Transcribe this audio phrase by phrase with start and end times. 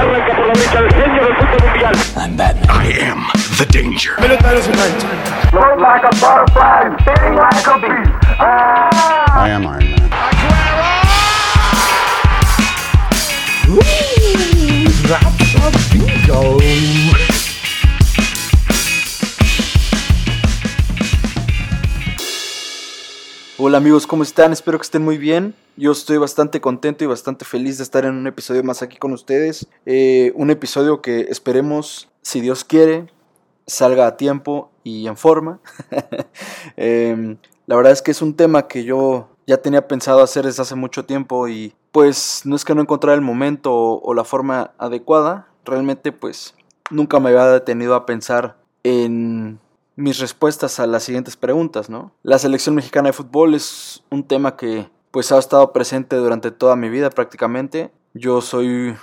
[0.00, 1.94] Arranca por la derecha el genio del fútbol mundial.
[2.16, 2.70] I'm Batman.
[2.70, 3.26] I am
[3.58, 4.14] the danger.
[4.16, 8.10] Float like a butterfly, sting like a bee.
[8.38, 9.44] Ah!
[9.44, 10.00] I am Iron Man.
[23.58, 24.52] Hola amigos, ¿cómo están?
[24.54, 25.54] Espero que estén muy bien.
[25.80, 29.14] Yo estoy bastante contento y bastante feliz de estar en un episodio más aquí con
[29.14, 29.66] ustedes.
[29.86, 33.10] Eh, un episodio que esperemos, si Dios quiere,
[33.66, 35.58] salga a tiempo y en forma.
[36.76, 40.60] Em, la verdad es que es un tema que yo ya tenía pensado hacer desde
[40.60, 44.24] hace mucho tiempo y pues no es que no encontrara el momento o, o la
[44.24, 45.48] forma adecuada.
[45.64, 46.54] Realmente pues
[46.90, 49.58] nunca me había detenido a pensar en
[49.96, 52.12] mis respuestas a las siguientes preguntas, ¿no?
[52.22, 56.76] La selección mexicana de fútbol es un tema que pues ha estado presente durante toda
[56.76, 57.90] mi vida prácticamente.
[58.14, 58.94] Yo soy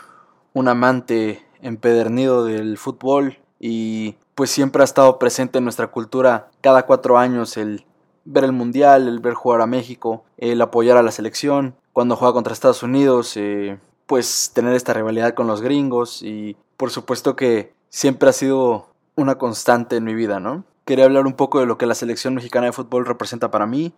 [0.53, 6.85] un amante empedernido del fútbol y pues siempre ha estado presente en nuestra cultura cada
[6.85, 7.85] cuatro años el
[8.25, 12.33] ver el mundial, el ver jugar a México, el apoyar a la selección, cuando juega
[12.33, 17.73] contra Estados Unidos, eh, pues tener esta rivalidad con los gringos y por supuesto que
[17.89, 20.65] siempre ha sido una constante en mi vida, ¿no?
[20.85, 23.93] Quería hablar un poco de lo que la selección mexicana de fútbol representa para mí,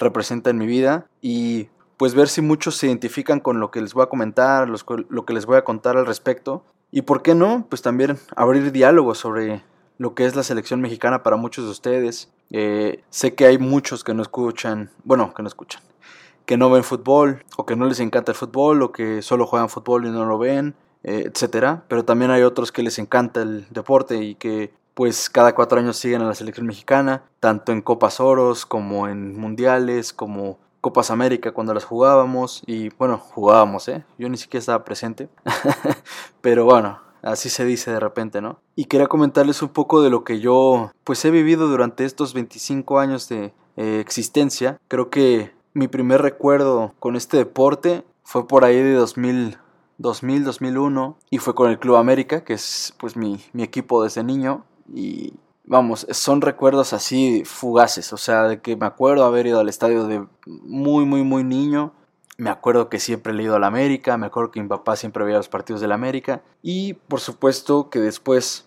[0.00, 3.94] representa en mi vida y pues ver si muchos se identifican con lo que les
[3.94, 6.64] voy a comentar, lo que les voy a contar al respecto.
[6.90, 9.62] Y por qué no, pues también abrir diálogos sobre
[9.98, 12.30] lo que es la selección mexicana para muchos de ustedes.
[12.50, 15.82] Eh, sé que hay muchos que no escuchan, bueno, que no escuchan,
[16.46, 19.68] que no ven fútbol, o que no les encanta el fútbol, o que solo juegan
[19.68, 21.84] fútbol y no lo ven, eh, etcétera.
[21.86, 25.96] Pero también hay otros que les encanta el deporte y que pues cada cuatro años
[25.96, 31.52] siguen a la selección mexicana, tanto en Copas Oros como en Mundiales, como Copas América
[31.52, 34.04] cuando las jugábamos y bueno, jugábamos, ¿eh?
[34.18, 35.28] Yo ni siquiera estaba presente,
[36.40, 38.60] pero bueno, así se dice de repente, ¿no?
[38.76, 42.98] Y quería comentarles un poco de lo que yo pues he vivido durante estos 25
[42.98, 44.78] años de eh, existencia.
[44.88, 49.58] Creo que mi primer recuerdo con este deporte fue por ahí de 2000,
[49.98, 54.24] 2000 2001 y fue con el Club América, que es pues mi, mi equipo desde
[54.24, 54.64] niño
[54.94, 55.34] y
[55.64, 60.06] vamos, son recuerdos así fugaces, o sea, de que me acuerdo haber ido al estadio
[60.06, 61.92] de muy, muy, muy niño.
[62.38, 65.24] Me acuerdo que siempre he ido a la América, me acuerdo que mi papá siempre
[65.24, 68.66] veía los partidos de la América y por supuesto que después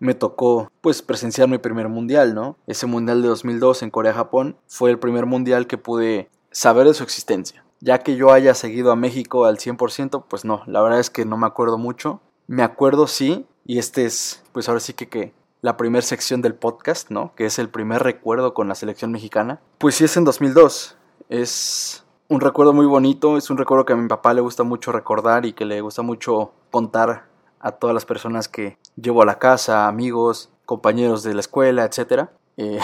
[0.00, 2.56] me tocó pues presenciar mi primer mundial, ¿no?
[2.66, 7.04] Ese mundial de 2002 en Corea-Japón fue el primer mundial que pude saber de su
[7.04, 7.64] existencia.
[7.80, 11.24] Ya que yo haya seguido a México al 100%, pues no, la verdad es que
[11.24, 12.20] no me acuerdo mucho.
[12.48, 15.32] Me acuerdo sí, y este es pues ahora sí que, que
[15.62, 17.34] la primera sección del podcast, ¿no?
[17.36, 19.60] Que es el primer recuerdo con la selección mexicana.
[19.78, 20.96] Pues sí es en 2002.
[21.28, 24.90] Es un recuerdo muy bonito, es un recuerdo que a mi papá le gusta mucho
[24.90, 27.26] recordar y que le gusta mucho contar
[27.60, 32.28] a todas las personas que llevo a la casa, amigos, compañeros de la escuela, etc.
[32.56, 32.80] Eh,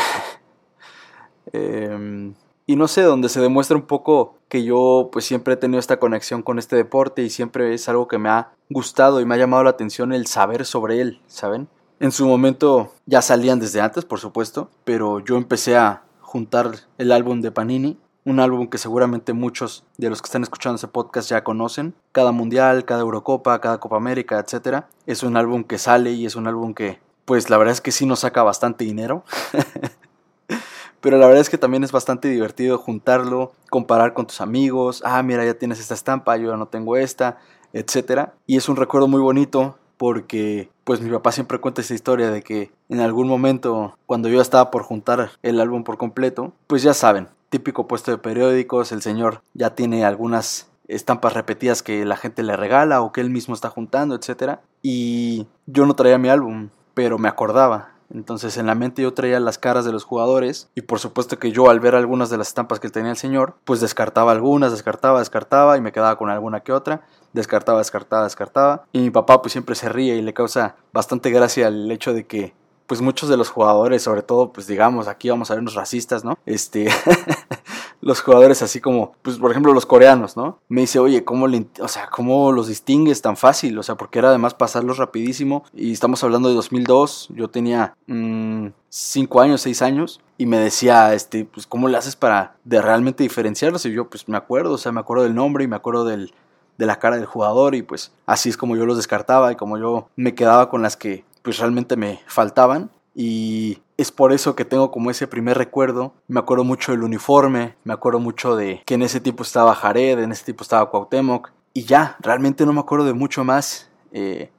[1.52, 2.34] em,
[2.64, 5.98] y no sé, donde se demuestra un poco que yo pues siempre he tenido esta
[5.98, 9.38] conexión con este deporte y siempre es algo que me ha gustado y me ha
[9.38, 11.68] llamado la atención el saber sobre él, ¿saben?
[12.00, 17.10] En su momento ya salían desde antes, por supuesto, pero yo empecé a juntar el
[17.10, 21.28] álbum de Panini, un álbum que seguramente muchos de los que están escuchando ese podcast
[21.28, 21.94] ya conocen.
[22.12, 24.84] Cada mundial, cada Eurocopa, cada Copa América, etc.
[25.06, 27.90] Es un álbum que sale y es un álbum que, pues la verdad es que
[27.90, 29.24] sí nos saca bastante dinero.
[31.00, 35.02] Pero la verdad es que también es bastante divertido juntarlo, comparar con tus amigos.
[35.04, 37.38] Ah, mira, ya tienes esta estampa, yo ya no tengo esta,
[37.72, 38.30] etc.
[38.46, 42.42] Y es un recuerdo muy bonito porque pues mi papá siempre cuenta esa historia de
[42.42, 46.94] que en algún momento cuando yo estaba por juntar el álbum por completo, pues ya
[46.94, 52.42] saben, típico puesto de periódicos, el señor ya tiene algunas estampas repetidas que la gente
[52.42, 54.60] le regala o que él mismo está juntando, etc.
[54.82, 57.90] Y yo no traía mi álbum, pero me acordaba.
[58.10, 61.52] Entonces en la mente yo traía las caras de los jugadores y por supuesto que
[61.52, 65.18] yo al ver algunas de las estampas que tenía el señor, pues descartaba algunas, descartaba,
[65.18, 67.02] descartaba y me quedaba con alguna que otra,
[67.32, 68.84] descartaba, descartaba, descartaba.
[68.92, 72.26] Y mi papá pues siempre se ríe y le causa bastante gracia el hecho de
[72.26, 72.54] que
[72.86, 76.38] pues muchos de los jugadores, sobre todo pues digamos aquí vamos a vernos racistas, ¿no?
[76.46, 76.88] Este
[78.00, 80.60] los jugadores así como, pues por ejemplo los coreanos, ¿no?
[80.68, 83.78] Me dice, oye, ¿cómo, le, o sea, ¿cómo los distingues tan fácil?
[83.78, 85.64] O sea, porque era además pasarlos rapidísimo.
[85.74, 90.20] Y estamos hablando de 2002, yo tenía 5 años, 6 años.
[90.36, 93.84] Y me decía, este, pues, ¿cómo le haces para de realmente diferenciarlos?
[93.86, 96.32] Y yo, pues, me acuerdo, o sea, me acuerdo del nombre y me acuerdo del,
[96.78, 97.74] de la cara del jugador.
[97.74, 100.96] Y pues, así es como yo los descartaba y como yo me quedaba con las
[100.96, 102.90] que, pues, realmente me faltaban.
[103.14, 106.14] Y es por eso que tengo como ese primer recuerdo.
[106.28, 110.20] Me acuerdo mucho del uniforme, me acuerdo mucho de que en ese tipo estaba Jared,
[110.20, 111.50] en ese tipo estaba Cuauhtémoc.
[111.74, 113.90] Y ya, realmente no me acuerdo de mucho más.
[114.12, 114.50] Eh,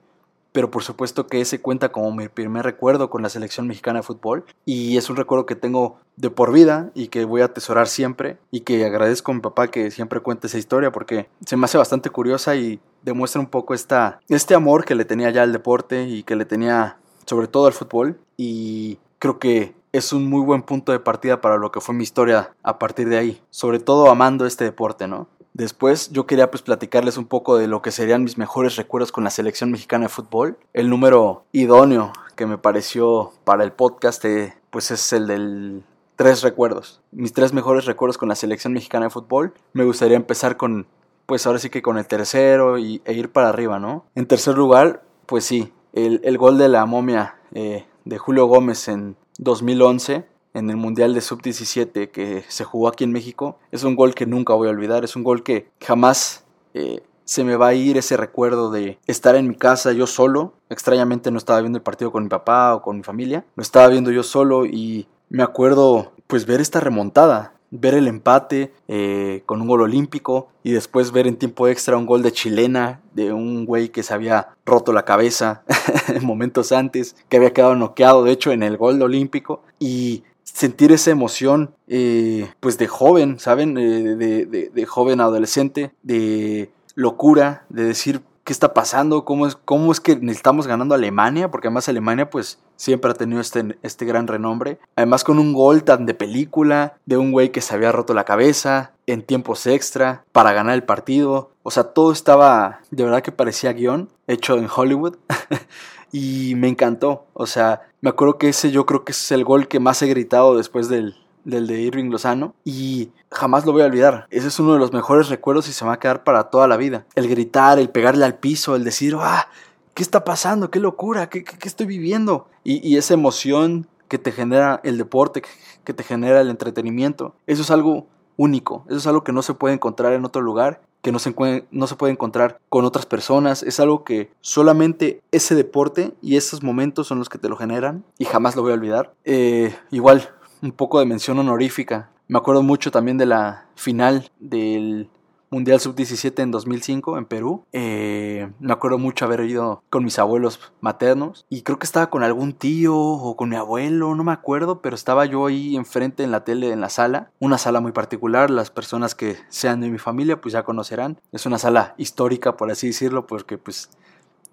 [0.51, 4.03] pero por supuesto que ese cuenta como mi primer recuerdo con la selección mexicana de
[4.03, 7.87] fútbol y es un recuerdo que tengo de por vida y que voy a atesorar
[7.87, 11.65] siempre y que agradezco a mi papá que siempre cuente esa historia porque se me
[11.65, 15.53] hace bastante curiosa y demuestra un poco esta, este amor que le tenía ya al
[15.53, 20.41] deporte y que le tenía sobre todo al fútbol y creo que es un muy
[20.41, 23.79] buen punto de partida para lo que fue mi historia a partir de ahí, sobre
[23.79, 25.27] todo amando este deporte, ¿no?
[25.59, 29.25] Después yo quería pues platicarles un poco de lo que serían mis mejores recuerdos con
[29.25, 30.57] la selección mexicana de fútbol.
[30.71, 35.83] El número idóneo que me pareció para el podcast eh, pues es el del
[36.15, 37.01] tres recuerdos.
[37.11, 39.53] Mis tres mejores recuerdos con la selección mexicana de fútbol.
[39.73, 40.87] Me gustaría empezar con
[41.25, 44.05] pues ahora sí que con el tercero y, e ir para arriba, ¿no?
[44.15, 49.17] En tercer lugar, pues sí, el, gol de la momia eh, de Julio Gómez en
[49.39, 50.25] 2011
[50.59, 54.25] en el Mundial de Sub-17 que se jugó aquí en México, es un gol que
[54.25, 57.97] nunca voy a olvidar, es un gol que jamás eh, se me va a ir
[57.97, 62.11] ese recuerdo de estar en mi casa yo solo, extrañamente no estaba viendo el partido
[62.11, 66.13] con mi papá o con mi familia, lo estaba viendo yo solo y me acuerdo
[66.27, 71.27] pues ver esta remontada, ver el empate eh, con un gol olímpico y después ver
[71.27, 75.05] en tiempo extra un gol de chilena de un güey que se había roto la
[75.05, 75.63] cabeza
[76.21, 79.61] momentos antes, que había quedado noqueado de hecho en el gol olímpico.
[79.79, 80.23] Y
[80.53, 83.77] sentir esa emoción, eh, pues de joven, ¿saben?
[83.77, 89.25] Eh, de, joven adolescente, de locura, de decir, ¿qué está pasando?
[89.25, 91.51] ¿Cómo es, cómo es que necesitamos ganando Alemania?
[91.51, 94.79] Porque además Alemania, pues, siempre ha tenido este, este gran renombre.
[94.95, 98.23] Además con un gol tan de película, de un güey que se había roto la
[98.23, 101.51] cabeza, en tiempos extra, para ganar el partido.
[101.63, 105.17] O sea, todo estaba, de verdad que parecía guion, hecho en Hollywood.
[106.11, 107.25] y me encantó.
[107.33, 110.07] O sea, me acuerdo que ese yo creo que es el gol que más he
[110.07, 114.27] gritado después del, del de Irving Lozano y jamás lo voy a olvidar.
[114.29, 116.67] Ese es uno de los mejores recuerdos y se me va a quedar para toda
[116.67, 117.05] la vida.
[117.15, 119.47] El gritar, el pegarle al piso, el decir, ¡ah!
[119.93, 120.71] ¿Qué está pasando?
[120.71, 121.29] ¿Qué locura?
[121.29, 122.47] ¿Qué, qué, estoy viviendo?
[122.63, 125.43] Y, y, esa emoción que te genera el deporte,
[125.83, 127.35] que te genera el entretenimiento.
[127.47, 128.07] Eso es algo
[128.37, 128.85] único.
[128.87, 131.33] Eso es algo que no se puede encontrar en otro lugar que no se,
[131.71, 133.63] no se puede encontrar con otras personas.
[133.63, 138.03] Es algo que solamente ese deporte y esos momentos son los que te lo generan
[138.17, 139.13] y jamás lo voy a olvidar.
[139.25, 140.29] Eh, igual,
[140.61, 142.09] un poco de mención honorífica.
[142.27, 145.09] Me acuerdo mucho también de la final del
[145.49, 147.65] Mundial Sub-17 en 2005 en Perú.
[147.73, 152.23] Eh, me acuerdo mucho haber ido con mis abuelos maternos y creo que estaba con
[152.23, 156.31] algún tío o con mi abuelo, no me acuerdo, pero estaba yo ahí enfrente en
[156.31, 157.31] la tele, en la sala.
[157.39, 161.19] Una sala muy particular, las personas que sean de mi familia pues ya conocerán.
[161.31, 163.89] Es una sala histórica, por así decirlo, porque pues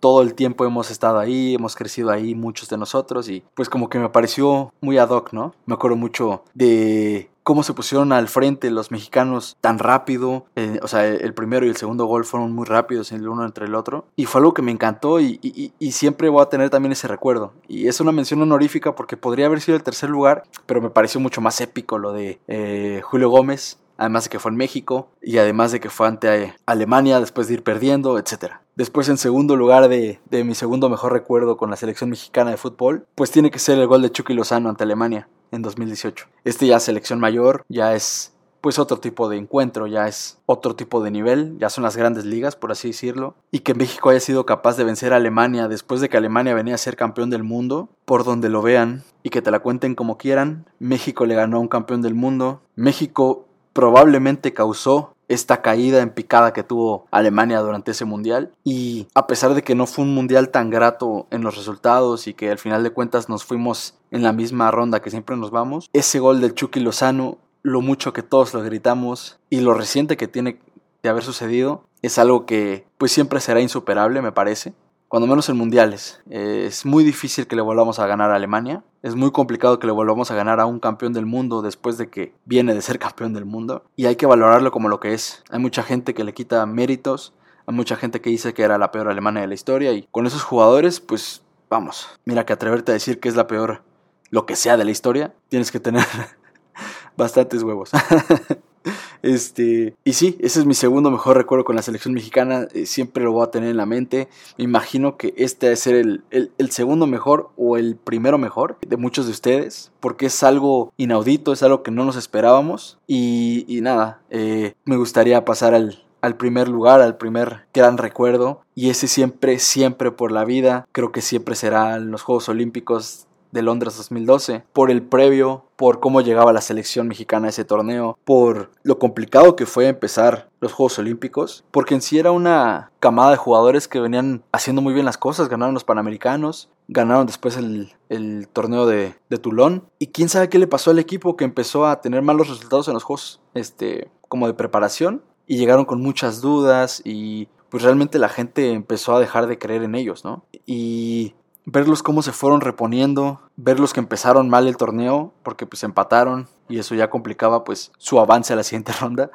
[0.01, 3.89] todo el tiempo hemos estado ahí, hemos crecido ahí muchos de nosotros y pues como
[3.89, 5.55] que me pareció muy ad hoc, ¿no?
[5.67, 10.47] Me acuerdo mucho de cómo se pusieron al frente los mexicanos tan rápido.
[10.57, 13.67] Eh, o sea, el primero y el segundo gol fueron muy rápidos el uno entre
[13.67, 14.05] el otro.
[14.17, 17.53] Y fue algo que me encantó y, siempre voy a tener también ese recuerdo.
[17.69, 21.21] Y es una mención honorífica porque podría haber sido el tercer lugar, pero me pareció
[21.21, 23.79] mucho más épico lo de eh, Julio Gómez.
[23.97, 27.55] Además de que fue en México y además de que fue ante Alemania después de
[27.55, 28.57] ir perdiendo, etc.
[28.75, 33.07] Después en segundo lugar de mi segundo mejor recuerdo con la selección mexicana de fútbol,
[33.15, 36.27] pues tiene que ser el gol de Chucky Lozano ante Alemania en 2018.
[36.45, 40.75] Este ya es selección mayor, ya es pues otro tipo de encuentro, ya es otro
[40.75, 44.19] tipo de nivel, ya son las grandes ligas, por así decirlo, y que México haya
[44.19, 47.45] sido capaz de vencer a Alemania después de que Alemania venía a ser campeón del
[47.45, 51.59] mundo, por donde lo vean, y que te la cuenten como quieran, México le ganó
[51.59, 57.61] a un campeón del mundo, México probablemente causó esta caída en picada que tuvo Alemania
[57.61, 58.53] durante ese mundial.
[58.65, 62.35] Y a pesar de que no fue un mundial tan grato en los resultados y
[62.35, 65.91] que al final de cuentas nos fuimos en la misma ronda que siempre nos vamos,
[65.93, 70.29] ese gol del Chucky Lozano, lo mucho que todos lo gritamos y lo reciente que
[70.29, 70.61] tiene
[71.03, 74.73] de haber sucedido es algo que pues siempre será insuperable me parece
[75.09, 76.21] cuando menos en mundiales.
[76.29, 78.83] es muy difícil que le volvamos a ganar a Alemania.
[79.03, 82.11] Es muy complicado que le volvamos a ganar a un campeón del mundo después de
[82.11, 83.85] que viene de ser campeón del mundo.
[83.97, 85.43] Y hay que valorarlo como lo que es.
[85.51, 87.33] Hay mucha gente que le quita méritos.
[87.67, 89.93] Hay mucha gente que dice que era la peor Alemania de la historia.
[89.93, 92.09] Y con esos jugadores, pues vamos.
[92.25, 93.83] Mira que atreverte a decir que es la peor
[94.31, 96.05] lo que sea de la historia, tienes que tener
[97.17, 97.91] bastantes huevos.
[99.23, 102.69] Este, y sí, ese es mi segundo mejor recuerdo con la selección mexicana.
[102.73, 104.29] Eh, siempre lo voy a tener en la mente.
[104.57, 108.97] Me imagino que este debe ser el, el, segundo mejor o el primero mejor de
[108.97, 109.91] muchos de ustedes.
[110.01, 112.99] Porque es algo inaudito, es algo que no nos esperábamos.
[113.07, 118.61] Y, nada, eh, me gustaría pasar al, al primer lugar, al primer gran recuerdo.
[118.75, 120.87] Y ese siempre, siempre por la vida.
[120.93, 125.99] Creo que siempre será en los Juegos Olímpicos de Londres 2012, por el previo, por
[125.99, 130.73] cómo llegaba la selección mexicana a ese torneo, por lo complicado que fue empezar los
[130.73, 135.07] Juegos Olímpicos, porque en sí era una camada de jugadores que venían haciendo muy bien
[135.07, 140.29] las cosas, ganaron los Panamericanos, ganaron después el, el torneo de, de Toulon, y quién
[140.29, 143.41] sabe qué le pasó al equipo que empezó a tener malos resultados en los Juegos
[143.55, 149.15] este, como de preparación, y llegaron con muchas dudas y pues realmente la gente empezó
[149.15, 150.45] a dejar de creer en ellos, ¿no?
[150.67, 151.35] Y
[151.67, 156.79] verlos cómo se fueron reponiendo, verlos que empezaron mal el torneo, porque pues empataron y
[156.79, 159.31] eso ya complicaba pues su avance a la siguiente ronda.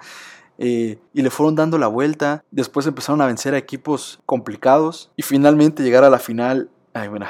[0.58, 5.24] Eh, y le fueron dando la vuelta, después empezaron a vencer a equipos complicados y
[5.24, 7.26] finalmente llegar a la final, ay bueno,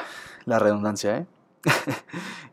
[0.45, 1.25] la redundancia, ¿eh?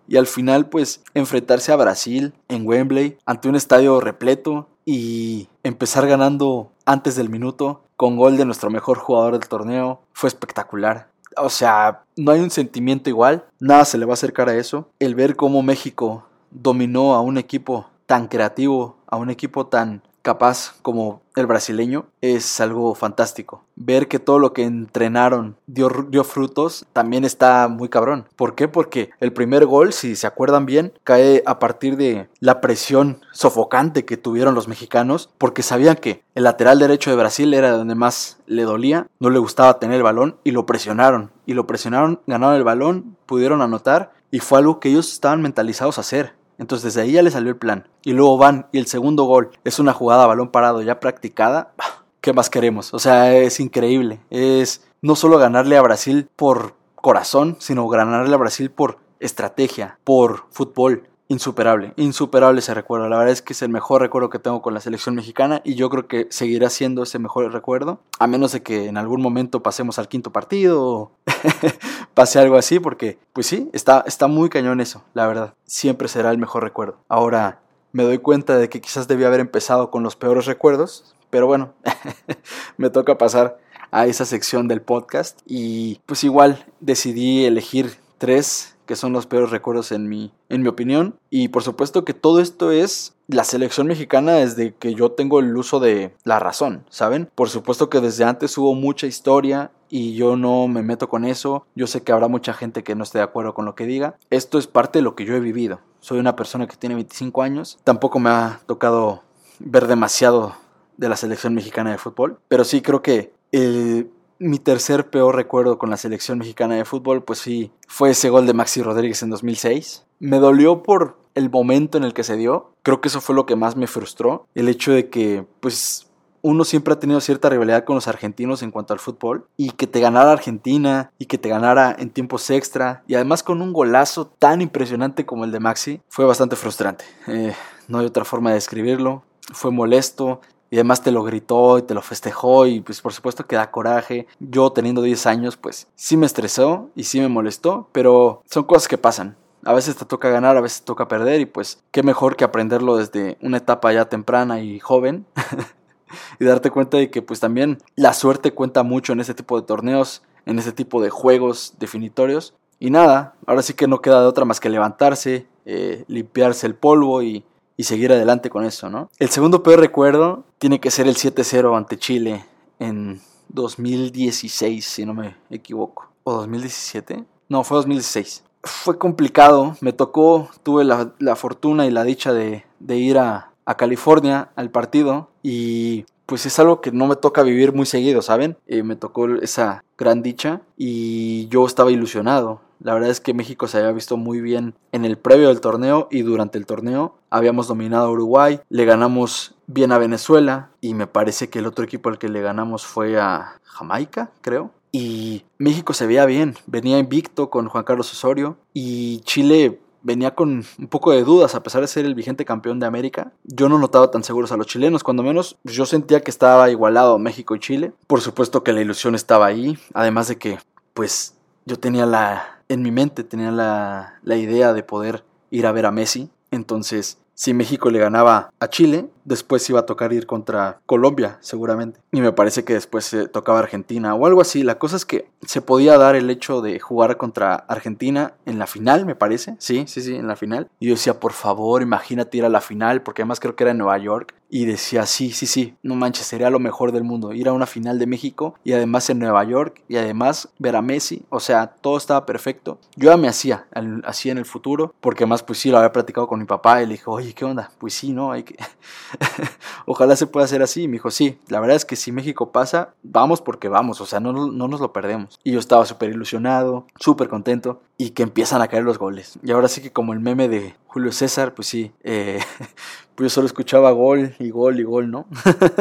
[0.07, 6.07] y al final pues enfrentarse a Brasil en Wembley ante un estadio repleto y empezar
[6.07, 11.08] ganando antes del minuto con gol de nuestro mejor jugador del torneo fue espectacular.
[11.37, 14.89] O sea, no hay un sentimiento igual, nada se le va a acercar a eso.
[14.99, 20.75] El ver cómo México dominó a un equipo tan creativo, a un equipo tan capaz
[20.83, 23.65] como el brasileño es algo fantástico.
[23.77, 25.89] Ver que todo lo que entrenaron dio,
[26.25, 28.27] frutos también está muy cabrón.
[28.37, 28.69] ¿Por qué?
[28.69, 34.05] Porque el primer gol, si se acuerdan bien, cae a partir de la presión sofocante
[34.05, 38.39] que tuvieron los mexicanos, porque sabían que el lateral derecho de Brasil era donde más
[38.47, 41.31] le dolía, no le gustaba tener el balón y lo presionaron.
[41.47, 45.99] Y lo presionaron, ganaron el balón, pudieron anotar y fue algo que ellos estaban mentalizados
[45.99, 46.35] a hacer.
[46.59, 47.89] Entonces desde ahí ya le salió el plan.
[48.03, 51.73] Y luego van y el segundo gol es una jugada a balón parado ya practicada.
[52.21, 52.93] ¿Qué más queremos?
[52.93, 54.21] O sea, es increíble.
[54.29, 60.45] Es no solo ganarle a Brasil por corazón, sino ganarle a Brasil por estrategia, por
[60.51, 63.09] fútbol, insuperable, insuperable ese recuerdo.
[63.09, 65.75] La verdad es que es el mejor recuerdo que tengo con la selección mexicana y
[65.75, 69.63] yo creo que seguirá siendo ese mejor recuerdo, a menos de que en algún momento
[69.63, 71.13] pasemos al quinto partido o
[72.15, 75.55] pase algo así, porque pues sí, está, está muy cañón eso, la verdad.
[75.65, 76.99] Siempre será el mejor recuerdo.
[77.09, 77.61] Ahora
[77.93, 81.75] me doy cuenta de que quizás debía haber empezado con los peores recuerdos, pero bueno,
[82.79, 88.97] me toca pasar a esa sección del podcast y pues igual decidí elegir tres que
[88.97, 91.15] son los peores recuerdos en mi, en mi opinión.
[91.29, 95.55] Y por supuesto que todo esto es la selección mexicana desde que yo tengo el
[95.55, 97.31] uso de la razón, ¿saben?
[97.35, 101.67] Por supuesto que desde antes hubo mucha historia y yo no me meto con eso.
[101.75, 104.17] Yo sé que habrá mucha gente que no esté de acuerdo con lo que diga.
[104.31, 105.81] Esto es parte de lo que yo he vivido.
[106.01, 107.79] Soy una persona que tiene 25 años.
[107.85, 109.23] Tampoco me ha tocado
[109.59, 110.55] ver demasiado
[110.97, 112.39] de la selección mexicana de fútbol.
[112.49, 117.23] Pero sí creo que el mi tercer peor recuerdo con la selección mexicana de fútbol,
[117.23, 120.05] pues sí, fue ese gol de Maxi Rodríguez en 2006.
[120.21, 122.73] Me dolió por el momento en el que se dio.
[122.83, 124.47] Creo que eso fue lo que más me frustró.
[124.55, 126.09] El hecho de que, pues,
[126.43, 129.87] uno siempre ha tenido cierta rivalidad con los argentinos en cuanto al fútbol y que
[129.87, 134.27] te ganara Argentina y que te ganara en tiempos extra y además con un golazo
[134.27, 137.05] tan impresionante como el de Maxi fue bastante frustrante.
[137.27, 137.55] Eh,
[137.89, 139.25] no hay otra forma de describirlo.
[139.53, 140.41] Fue molesto,
[140.71, 143.71] y además te lo gritó y te lo festejó y pues por supuesto que da
[143.71, 144.27] coraje.
[144.39, 148.89] Yo teniendo 10 años pues sí me estresó y sí me molestó, pero son cosas
[148.89, 149.37] que pasan.
[149.65, 152.45] A veces te toca ganar, a veces te toca perder y pues qué mejor que
[152.45, 155.27] aprenderlo desde una etapa ya temprana y joven
[156.39, 159.67] y darte cuenta de que pues también la suerte cuenta mucho en este tipo de
[159.67, 162.55] torneos, en este tipo de juegos definitorios.
[162.79, 166.77] Y nada, ahora sí que no queda de otra más que levantarse, eh, limpiarse el
[166.77, 167.45] polvo y
[167.79, 169.09] y seguir adelante con eso, ¿no?
[169.19, 172.45] El segundo peor recuerdo tiene que ser el 7-0 ante Chile
[172.81, 176.11] en 2016, si no me equivoco.
[176.25, 177.25] ¿O 2017?
[177.49, 178.43] No, fue 2016.
[178.65, 183.53] Fue complicado, me tocó, tuve la, la fortuna y la dicha de, de ir a,
[183.65, 188.23] a California al partido y pues es algo que no me toca vivir muy seguido,
[188.23, 188.59] ¿saben?
[188.67, 192.61] Eh, me tocó esa gran dicha y yo estaba ilusionado.
[192.81, 196.09] La verdad es que México se había visto muy bien en el previo del torneo
[196.11, 197.15] y durante el torneo.
[197.31, 201.85] Habíamos dominado a Uruguay, le ganamos bien a Venezuela y me parece que el otro
[201.85, 204.71] equipo al que le ganamos fue a Jamaica, creo.
[204.93, 210.65] Y México se veía bien, venía invicto con Juan Carlos Osorio y Chile venía con
[210.79, 213.33] un poco de dudas a pesar de ser el vigente campeón de América.
[213.45, 217.19] Yo no notaba tan seguros a los chilenos, cuando menos yo sentía que estaba igualado
[217.19, 217.93] México y Chile.
[218.07, 220.59] Por supuesto que la ilusión estaba ahí, además de que
[220.95, 221.35] pues
[221.67, 225.87] yo tenía la en mi mente tenía la, la idea de poder ir a ver
[225.87, 226.31] a Messi.
[226.51, 232.01] Entonces, si México le ganaba a Chile, después iba a tocar ir contra Colombia, seguramente.
[232.11, 234.65] Y me parece que después se tocaba Argentina o algo así.
[234.65, 238.67] La cosa es que se podía dar el hecho de jugar contra Argentina en la
[238.67, 239.55] final, me parece.
[239.61, 240.69] Sí, sí, sí, en la final.
[240.81, 243.71] Y yo decía, por favor, imagínate ir a la final, porque además creo que era
[243.71, 244.35] en Nueva York.
[244.49, 247.67] Y decía, sí, sí, sí, no manches, sería lo mejor del mundo, ir a una
[247.67, 251.67] final de México y además en Nueva York y además ver a Messi, o sea,
[251.69, 252.79] todo estaba perfecto.
[252.97, 253.67] Yo ya me hacía,
[254.05, 256.87] así en el futuro, porque más pues sí, lo había platicado con mi papá y
[256.87, 257.71] le dijo, oye, ¿qué onda?
[257.79, 258.33] Pues sí, ¿no?
[258.33, 258.57] Hay que...
[259.87, 260.83] Ojalá se pueda hacer así.
[260.83, 264.07] Y me dijo, sí, la verdad es que si México pasa, vamos porque vamos, o
[264.07, 265.39] sea, no, no nos lo perdemos.
[265.45, 269.39] Y yo estaba súper ilusionado, súper contento y que empiezan a caer los goles.
[269.43, 272.41] Y ahora sí que como el meme de Julio César, pues sí, eh,
[273.19, 275.27] pues yo solo escuchaba gol y gol y gol, ¿no?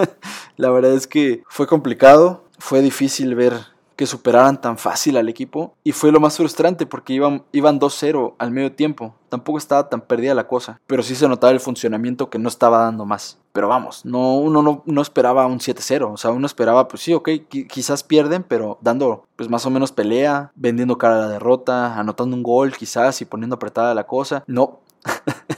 [0.58, 3.53] la verdad es que fue complicado, fue difícil ver
[3.96, 8.34] que superaran tan fácil al equipo y fue lo más frustrante porque iban, iban 2-0
[8.39, 9.13] al medio tiempo.
[9.29, 12.79] Tampoco estaba tan perdida la cosa, pero sí se notaba el funcionamiento que no estaba
[12.79, 13.38] dando más.
[13.53, 17.13] Pero vamos, no, uno no, no esperaba un 7-0, o sea, uno esperaba, pues sí,
[17.13, 17.29] ok,
[17.70, 22.36] quizás pierden, pero dando pues más o menos pelea, vendiendo cara a la derrota, anotando
[22.36, 24.44] un gol quizás y poniendo apretada la cosa.
[24.48, 24.79] No.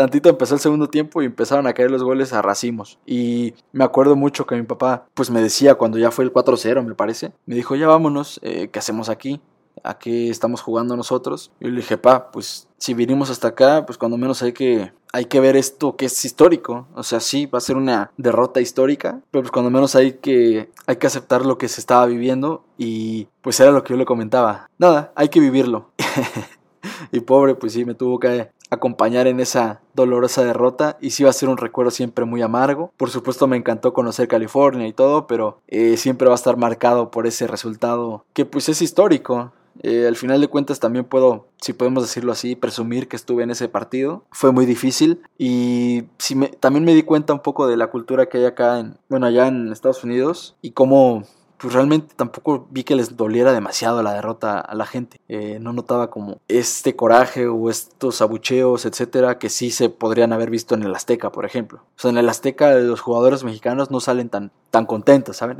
[0.00, 2.98] tantito empezó el segundo tiempo y empezaron a caer los goles a racimos.
[3.04, 6.82] Y me acuerdo mucho que mi papá pues me decía cuando ya fue el 4-0
[6.84, 9.42] me parece, me dijo ya vámonos, eh, ¿qué hacemos aquí?
[9.84, 11.52] ¿A qué estamos jugando nosotros?
[11.60, 15.26] Y le dije, pa, pues si vinimos hasta acá, pues cuando menos hay que, hay
[15.26, 16.86] que ver esto que es histórico.
[16.94, 20.70] O sea, sí, va a ser una derrota histórica, pero pues cuando menos hay que,
[20.86, 24.06] hay que aceptar lo que se estaba viviendo y pues era lo que yo le
[24.06, 24.68] comentaba.
[24.78, 25.90] Nada, hay que vivirlo.
[27.12, 31.30] y pobre, pues sí, me tuvo que acompañar en esa dolorosa derrota y sí va
[31.30, 32.92] a ser un recuerdo siempre muy amargo.
[32.96, 37.10] Por supuesto me encantó conocer California y todo, pero eh, siempre va a estar marcado
[37.10, 39.52] por ese resultado que pues es histórico.
[39.82, 43.50] Eh, al final de cuentas también puedo, si podemos decirlo así, presumir que estuve en
[43.50, 44.24] ese partido.
[44.30, 48.26] Fue muy difícil y sí me, también me di cuenta un poco de la cultura
[48.26, 51.24] que hay acá en, bueno, allá en Estados Unidos y cómo
[51.60, 55.20] pues realmente tampoco vi que les doliera demasiado la derrota a la gente.
[55.28, 60.48] Eh, no notaba como este coraje o estos abucheos, etcétera, que sí se podrían haber
[60.48, 61.80] visto en el Azteca, por ejemplo.
[61.80, 65.58] O sea, en el Azteca los jugadores mexicanos no salen tan, tan contentos, ¿saben?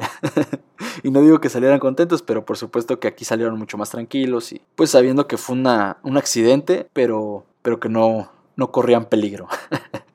[1.02, 4.52] y no digo que salieran contentos, pero por supuesto que aquí salieron mucho más tranquilos
[4.52, 9.48] y pues sabiendo que fue una, un accidente, pero, pero que no, no corrían peligro.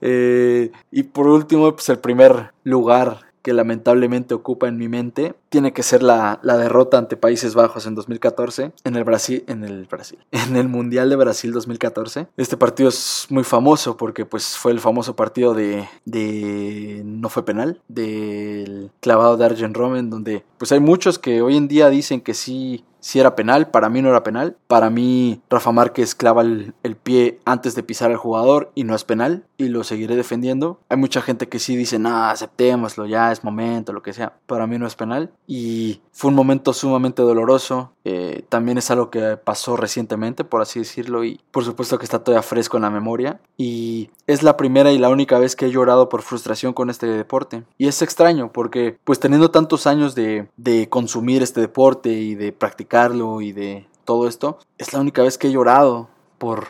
[0.00, 5.72] Eh, y por último, pues el primer lugar que lamentablemente ocupa en mi mente tiene
[5.72, 10.18] que ser la, derrota ante Países Bajos en 2014 en el Brasil en el Brasil
[10.32, 14.80] en el Mundial de Brasil 2014 este partido es muy famoso porque pues fue el
[14.80, 20.80] famoso partido de, de no fue penal del clavado de Arjen Robben donde pues hay
[20.80, 24.22] muchos que hoy en día dicen que sí si era penal, para mí no era
[24.22, 24.58] penal.
[24.66, 29.04] Para mí Rafa Márquez clava el, pie antes de pisar al jugador y no es
[29.04, 30.80] penal y lo seguiré defendiendo.
[30.90, 34.34] Hay mucha gente que sí dice, no, aceptémoslo, ya es momento, lo que sea.
[34.44, 37.92] Para mí no es penal y fue un momento sumamente doloroso.
[38.04, 42.22] Eh, también es algo que pasó recientemente, por así decirlo, y por supuesto que está
[42.22, 43.40] todavía fresco en la memoria.
[43.56, 47.06] Y es la primera y la única vez que he llorado por frustración con este
[47.06, 47.64] deporte.
[47.78, 52.52] Y es extraño porque pues teniendo tantos años de, de consumir este deporte y de
[52.52, 52.97] practicar
[53.40, 56.08] y de todo esto, es la única vez que he llorado
[56.38, 56.66] por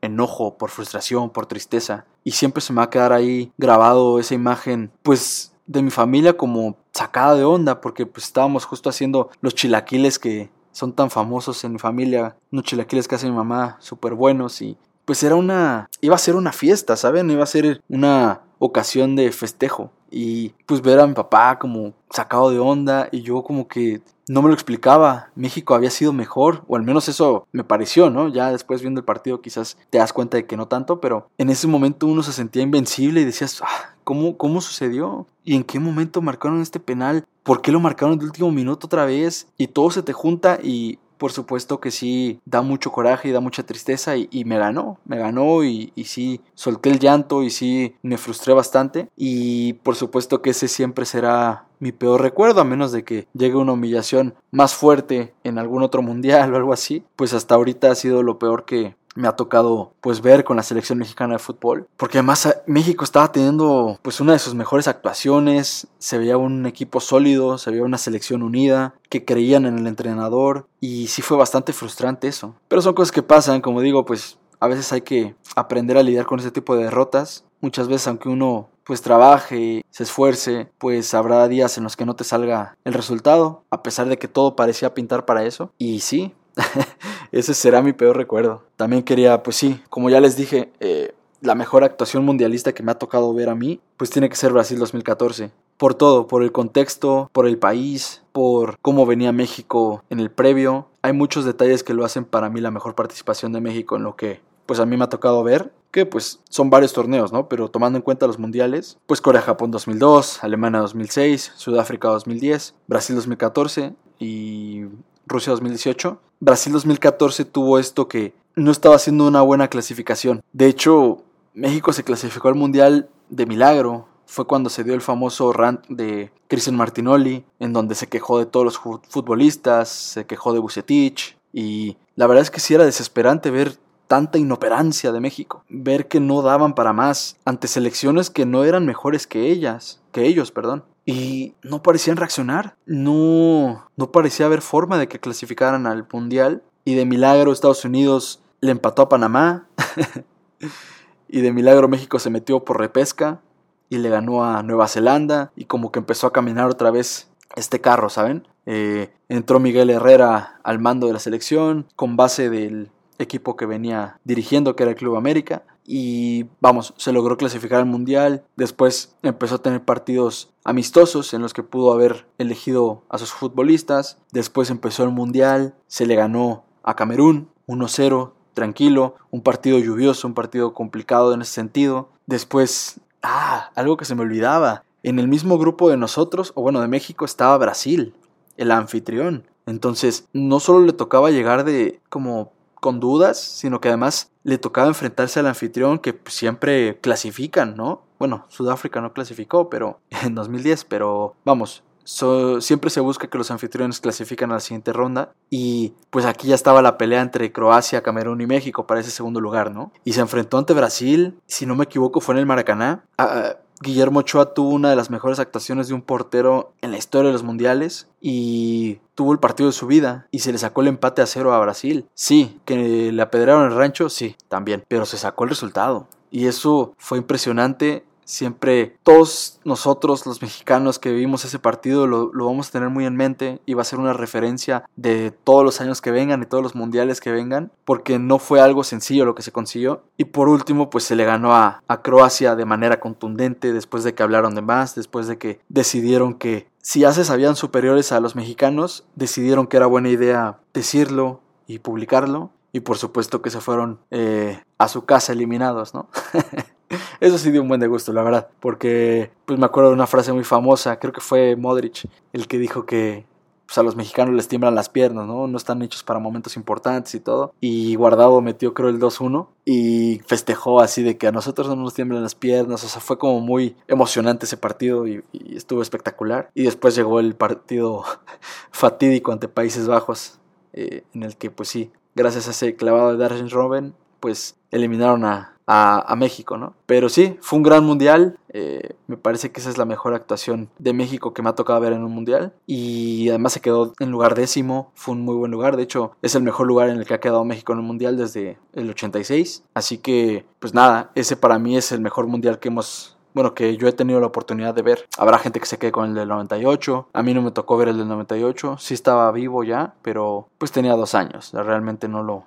[0.00, 2.04] enojo, por frustración, por tristeza.
[2.24, 6.36] Y siempre se me va a quedar ahí grabado esa imagen, pues de mi familia
[6.36, 11.64] como sacada de onda, porque pues estábamos justo haciendo los chilaquiles que son tan famosos
[11.64, 15.88] en mi familia, unos chilaquiles que hace mi mamá, súper buenos y pues era una,
[16.00, 17.30] iba a ser una fiesta, ¿saben?
[17.30, 22.50] Iba a ser una ocasión de festejo y pues ver a mi papá como sacado
[22.50, 25.30] de onda y yo como que no me lo explicaba.
[25.34, 28.28] México había sido mejor, o al menos eso me pareció, ¿no?
[28.28, 31.50] Ya después viendo el partido quizás te das cuenta de que no tanto, pero en
[31.50, 35.26] ese momento uno se sentía invencible y decías, ah, ¿cómo, ¿cómo sucedió?
[35.44, 37.24] ¿Y en qué momento marcaron este penal?
[37.42, 39.48] ¿Por qué lo marcaron de último minuto otra vez?
[39.58, 43.38] Y todo se te junta y por supuesto que sí da mucho coraje y da
[43.38, 47.94] mucha tristeza y, me ganó, me ganó y, y, sí solté el llanto y sí
[48.02, 52.92] me frustré bastante y por supuesto que ese siempre será mi peor recuerdo a menos
[52.92, 57.34] de que llegue una humillación más fuerte en algún otro mundial o algo así, pues
[57.34, 60.98] hasta ahorita ha sido lo peor que, me ha tocado pues ver con la selección
[60.98, 65.86] mexicana de fútbol porque además eh, México estaba teniendo pues una de sus mejores actuaciones
[65.98, 70.66] se veía un equipo sólido se veía una selección unida que creían en el entrenador
[70.80, 74.68] y sí fue bastante frustrante eso pero son cosas que pasan como digo pues a
[74.68, 78.68] veces hay que aprender a lidiar con ese tipo de derrotas muchas veces aunque uno
[78.84, 83.64] pues trabaje, se esfuerce, pues habrá días en los que no te salga el resultado,
[83.70, 85.72] a pesar de que todo parecía pintar para eso.
[85.78, 86.34] Y sí,
[87.32, 88.62] ese será mi peor recuerdo.
[88.76, 92.92] También quería, pues sí, como ya les dije, eh, la mejor actuación mundialista que me
[92.92, 95.50] ha tocado ver a mí, pues tiene que ser Brasil 2014.
[95.76, 100.86] Por todo, por el contexto, por el país, por cómo venía México en el previo.
[101.02, 104.14] Hay muchos detalles que lo hacen para mí la mejor participación de México en lo
[104.14, 107.48] que pues a mí me ha tocado ver, que pues son varios torneos, ¿no?
[107.48, 113.94] Pero tomando en cuenta los mundiales, pues Corea-Japón 2002, Alemania 2006, Sudáfrica 2010, Brasil 2014
[114.20, 114.84] y
[115.26, 116.20] Rusia 2018.
[116.40, 120.42] Brasil 2014 tuvo esto que no estaba haciendo una buena clasificación.
[120.52, 121.22] De hecho,
[121.54, 124.06] México se clasificó al mundial de milagro.
[124.26, 128.46] Fue cuando se dio el famoso rant de Cristian Martinoli, en donde se quejó de
[128.46, 133.50] todos los futbolistas, se quejó de Bucetich, y la verdad es que sí era desesperante
[133.50, 138.64] ver tanta inoperancia de México, ver que no daban para más ante selecciones que no
[138.64, 140.84] eran mejores que ellas, que ellos, perdón.
[141.04, 146.94] Y no parecían reaccionar, no no parecía haber forma de que clasificaran al mundial y
[146.94, 149.66] de milagro Estados Unidos le empató a Panamá
[151.28, 153.40] y de milagro México se metió por repesca
[153.88, 157.80] y le ganó a Nueva Zelanda y como que empezó a caminar otra vez este
[157.80, 158.46] carro, ¿saben?
[158.64, 164.18] Eh, entró Miguel Herrera al mando de la selección con base del equipo que venía
[164.24, 165.62] dirigiendo, que era el Club América.
[165.84, 168.44] Y vamos, se logró clasificar al Mundial.
[168.56, 174.18] Después empezó a tener partidos amistosos en los que pudo haber elegido a sus futbolistas.
[174.30, 179.16] Después empezó el Mundial, se le ganó a Camerún 1-0, tranquilo.
[179.30, 182.10] Un partido lluvioso, un partido complicado en ese sentido.
[182.26, 184.84] Después, ah, algo que se me olvidaba.
[185.02, 188.14] En el mismo grupo de nosotros, o bueno, de México, estaba Brasil,
[188.56, 189.48] el anfitrión.
[189.66, 194.88] Entonces, no solo le tocaba llegar de como con dudas, sino que además le tocaba
[194.88, 198.02] enfrentarse al anfitrión que siempre clasifican, ¿no?
[198.18, 204.00] Bueno, Sudáfrica no clasificó, pero en 2010, pero vamos, siempre se busca que los anfitriones
[204.00, 208.40] clasifican a la siguiente ronda y pues aquí ya estaba la pelea entre Croacia, Camerún
[208.40, 209.92] y México para ese segundo lugar, ¿no?
[210.02, 213.04] Y se enfrentó ante Brasil, si no me equivoco fue en el Maracaná.
[213.16, 217.28] Ah, Guillermo Ochoa tuvo una de las mejores actuaciones de un portero en la historia
[217.28, 220.88] de los mundiales y tuvo el partido de su vida y se le sacó el
[220.88, 222.06] empate a cero a Brasil.
[222.14, 226.06] Sí, que le apedrearon el rancho, sí, también, pero se sacó el resultado.
[226.30, 232.68] Y eso fue impresionante Siempre todos nosotros, los mexicanos que vivimos ese partido, lo, vamos
[232.68, 236.00] a tener muy en mente y va a ser una referencia de todos los años
[236.00, 239.42] que vengan y todos los mundiales que vengan, porque no fue algo sencillo lo que
[239.42, 240.02] se consiguió.
[240.16, 244.14] Y por último, pues se le ganó a, a Croacia de manera contundente después de
[244.14, 248.20] que hablaron de más, después de que decidieron que si ya se sabían superiores a
[248.20, 252.50] los mexicanos, decidieron que era buena idea decirlo y publicarlo.
[252.72, 256.08] Y por supuesto que se fueron eh, a su casa eliminados, ¿no?
[257.20, 260.06] Eso sí dio un buen de gusto, la verdad, porque pues me acuerdo de una
[260.06, 263.24] frase muy famosa, creo que fue Modric, el que dijo que
[263.72, 265.46] pues, a los mexicanos les tiemblan las piernas, ¿no?
[265.46, 267.54] No están hechos para momentos importantes y todo.
[267.58, 271.94] Y Guardado metió creo el 2-1 y festejó así de que a nosotros no nos
[271.94, 275.24] tiemblan las piernas, o sea, fue como muy emocionante ese partido y,
[275.56, 276.50] estuvo espectacular.
[276.54, 278.04] Y después llegó el partido
[278.72, 280.38] fatídico ante Países Bajos,
[280.74, 285.24] eh, en el que pues sí, gracias a ese clavado de Darren Robben, pues eliminaron
[285.24, 286.74] a, a, México, ¿no?
[286.86, 288.38] Pero sí, fue un gran mundial.
[288.50, 291.80] Eh, me parece que esa es la mejor actuación de México que me ha tocado
[291.80, 292.52] ver en un mundial.
[292.66, 294.92] Y además se quedó en lugar décimo.
[294.94, 295.76] Fue un muy buen lugar.
[295.76, 298.16] De hecho, es el mejor lugar en el que ha quedado México en un mundial
[298.16, 299.64] desde el 86.
[299.74, 303.78] Así que, pues nada, ese para mí es el mejor mundial que hemos bueno, que
[303.78, 305.06] yo he tenido la oportunidad de ver.
[305.16, 307.08] Habrá gente que se quede con el del 98.
[307.14, 308.76] A mí no me tocó ver el del 98.
[308.78, 311.50] Sí estaba vivo ya, pero pues tenía dos años.
[311.54, 312.44] Realmente no lo,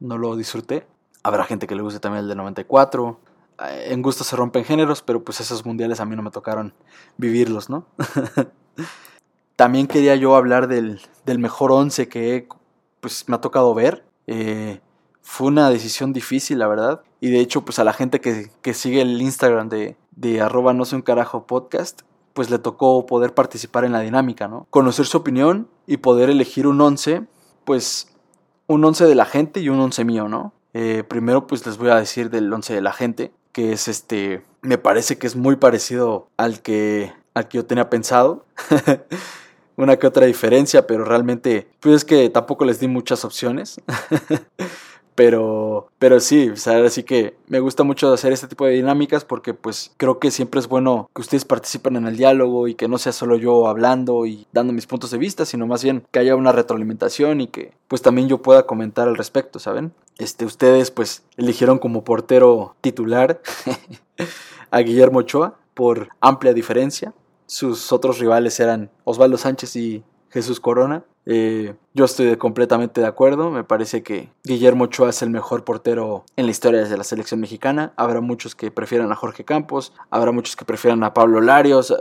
[0.00, 0.88] no lo disfruté.
[1.24, 3.18] Habrá gente que le guste también el de 94.
[3.64, 6.74] Eh, en gusto se rompen géneros, pero pues esos mundiales a mí no me tocaron
[7.16, 7.86] vivirlos, ¿no?
[9.56, 11.00] también quería yo hablar del,
[11.38, 12.46] mejor once que
[13.00, 14.04] pues, me ha tocado ver.
[14.26, 14.80] Eh,
[15.22, 17.00] fue una decisión difícil, la verdad.
[17.20, 20.84] Y de hecho, pues a la gente que, sigue el Instagram de, de arroba no
[20.84, 22.02] sé un carajo podcast,
[22.34, 24.66] pues le tocó poder participar en la dinámica, ¿no?
[24.68, 27.24] Conocer su opinión y poder elegir un once,
[27.64, 28.14] pues
[28.66, 30.52] un once de la gente y un once mío, ¿no?
[30.74, 34.44] Eh, primero pues les voy a decir del once de la gente, que es este,
[34.60, 38.44] me parece que es muy parecido al que, al que yo tenía pensado.
[39.76, 43.80] Una que otra diferencia, pero realmente, pues es que tampoco les di muchas opciones.
[45.14, 49.24] Pero, pero sí, o sea, así que me gusta mucho hacer este tipo de dinámicas
[49.24, 52.88] porque pues creo que siempre es bueno que ustedes participen en el diálogo y que
[52.88, 56.18] no sea solo yo hablando y dando mis puntos de vista, sino más bien que
[56.18, 59.92] haya una retroalimentación y que pues también yo pueda comentar al respecto, ¿saben?
[60.18, 63.40] Este, ustedes pues eligieron como portero titular
[64.70, 67.14] a Guillermo Ochoa por amplia diferencia.
[67.46, 71.04] Sus otros rivales eran Osvaldo Sánchez y Jesús Corona.
[71.26, 73.50] Eh, yo estoy completamente de acuerdo.
[73.50, 77.40] Me parece que Guillermo Ochoa es el mejor portero en la historia de la selección
[77.40, 77.92] mexicana.
[77.96, 81.94] Habrá muchos que prefieran a Jorge Campos, habrá muchos que prefieran a Pablo Larios.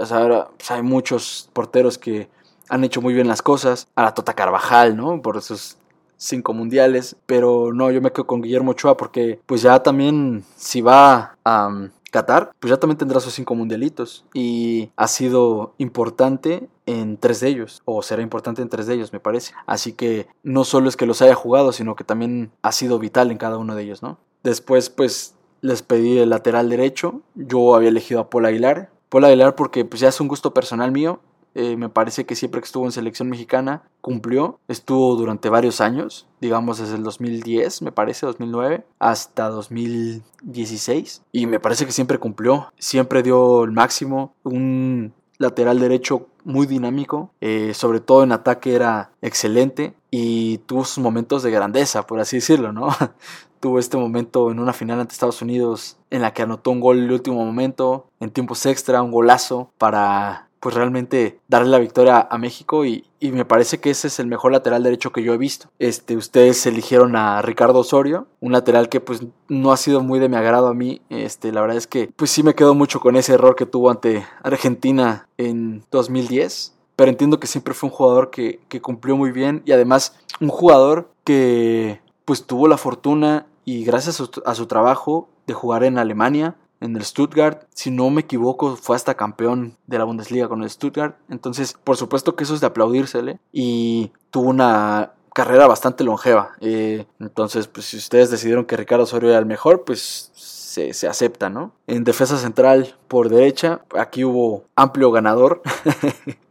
[0.69, 2.29] Hay muchos porteros que
[2.69, 3.87] han hecho muy bien las cosas.
[3.95, 5.21] A la Tota Carvajal, ¿no?
[5.21, 5.77] Por sus
[6.17, 10.81] cinco mundiales, pero no, yo me quedo con Guillermo Ochoa porque pues ya también si
[10.81, 16.69] va a um, Qatar, pues ya también tendrá sus cinco mundialitos y ha sido importante
[16.85, 19.53] en tres de ellos, o será importante en tres de ellos, me parece.
[19.65, 23.31] Así que no solo es que los haya jugado, sino que también ha sido vital
[23.31, 24.19] en cada uno de ellos, ¿no?
[24.43, 27.21] Después, pues les pedí el lateral derecho.
[27.33, 28.91] Yo había elegido a Paul Aguilar.
[29.09, 31.19] Paul Aguilar porque pues ya es un gusto personal mío.
[31.55, 34.59] Eh, me parece que siempre que estuvo en selección mexicana cumplió.
[34.67, 41.23] Estuvo durante varios años, digamos desde el 2010, me parece, 2009, hasta 2016.
[41.31, 42.71] Y me parece que siempre cumplió.
[42.77, 44.35] Siempre dio el máximo.
[44.43, 51.03] Un lateral derecho muy dinámico, eh, sobre todo en ataque era excelente y tuvo sus
[51.03, 52.89] momentos de grandeza, por así decirlo, ¿no?
[53.59, 56.97] tuvo este momento en una final ante Estados Unidos en la que anotó un gol
[56.97, 62.25] en el último momento, en tiempos extra, un golazo para pues realmente darle la victoria
[62.31, 65.37] a México y, me parece que ese es el mejor lateral derecho que yo he
[65.37, 65.67] visto.
[65.77, 70.29] Este, ustedes eligieron a Ricardo Osorio, un lateral que pues no ha sido muy de
[70.29, 71.01] mi agrado a mí.
[71.09, 73.89] Este, la verdad es que pues sí me quedo mucho con ese error que tuvo
[73.89, 76.75] ante Argentina en 2010.
[76.95, 80.49] Pero entiendo que siempre fue un jugador que, que cumplió muy bien y además un
[80.49, 86.55] jugador que pues tuvo la fortuna y gracias a su trabajo de jugar en Alemania,
[86.83, 87.65] en el Stuttgart.
[87.73, 91.15] Si no me equivoco, fue hasta campeón de la Bundesliga con el Stuttgart.
[91.29, 93.39] Entonces, por supuesto que eso es de aplaudírsele.
[93.51, 96.51] Y tuvo una carrera bastante longeva.
[96.59, 101.07] Eh, entonces, pues si ustedes decidieron que Ricardo Osorio era el mejor, pues se, se,
[101.07, 101.71] acepta, ¿no?
[101.87, 105.61] En defensa central por derecha, aquí hubo amplio ganador.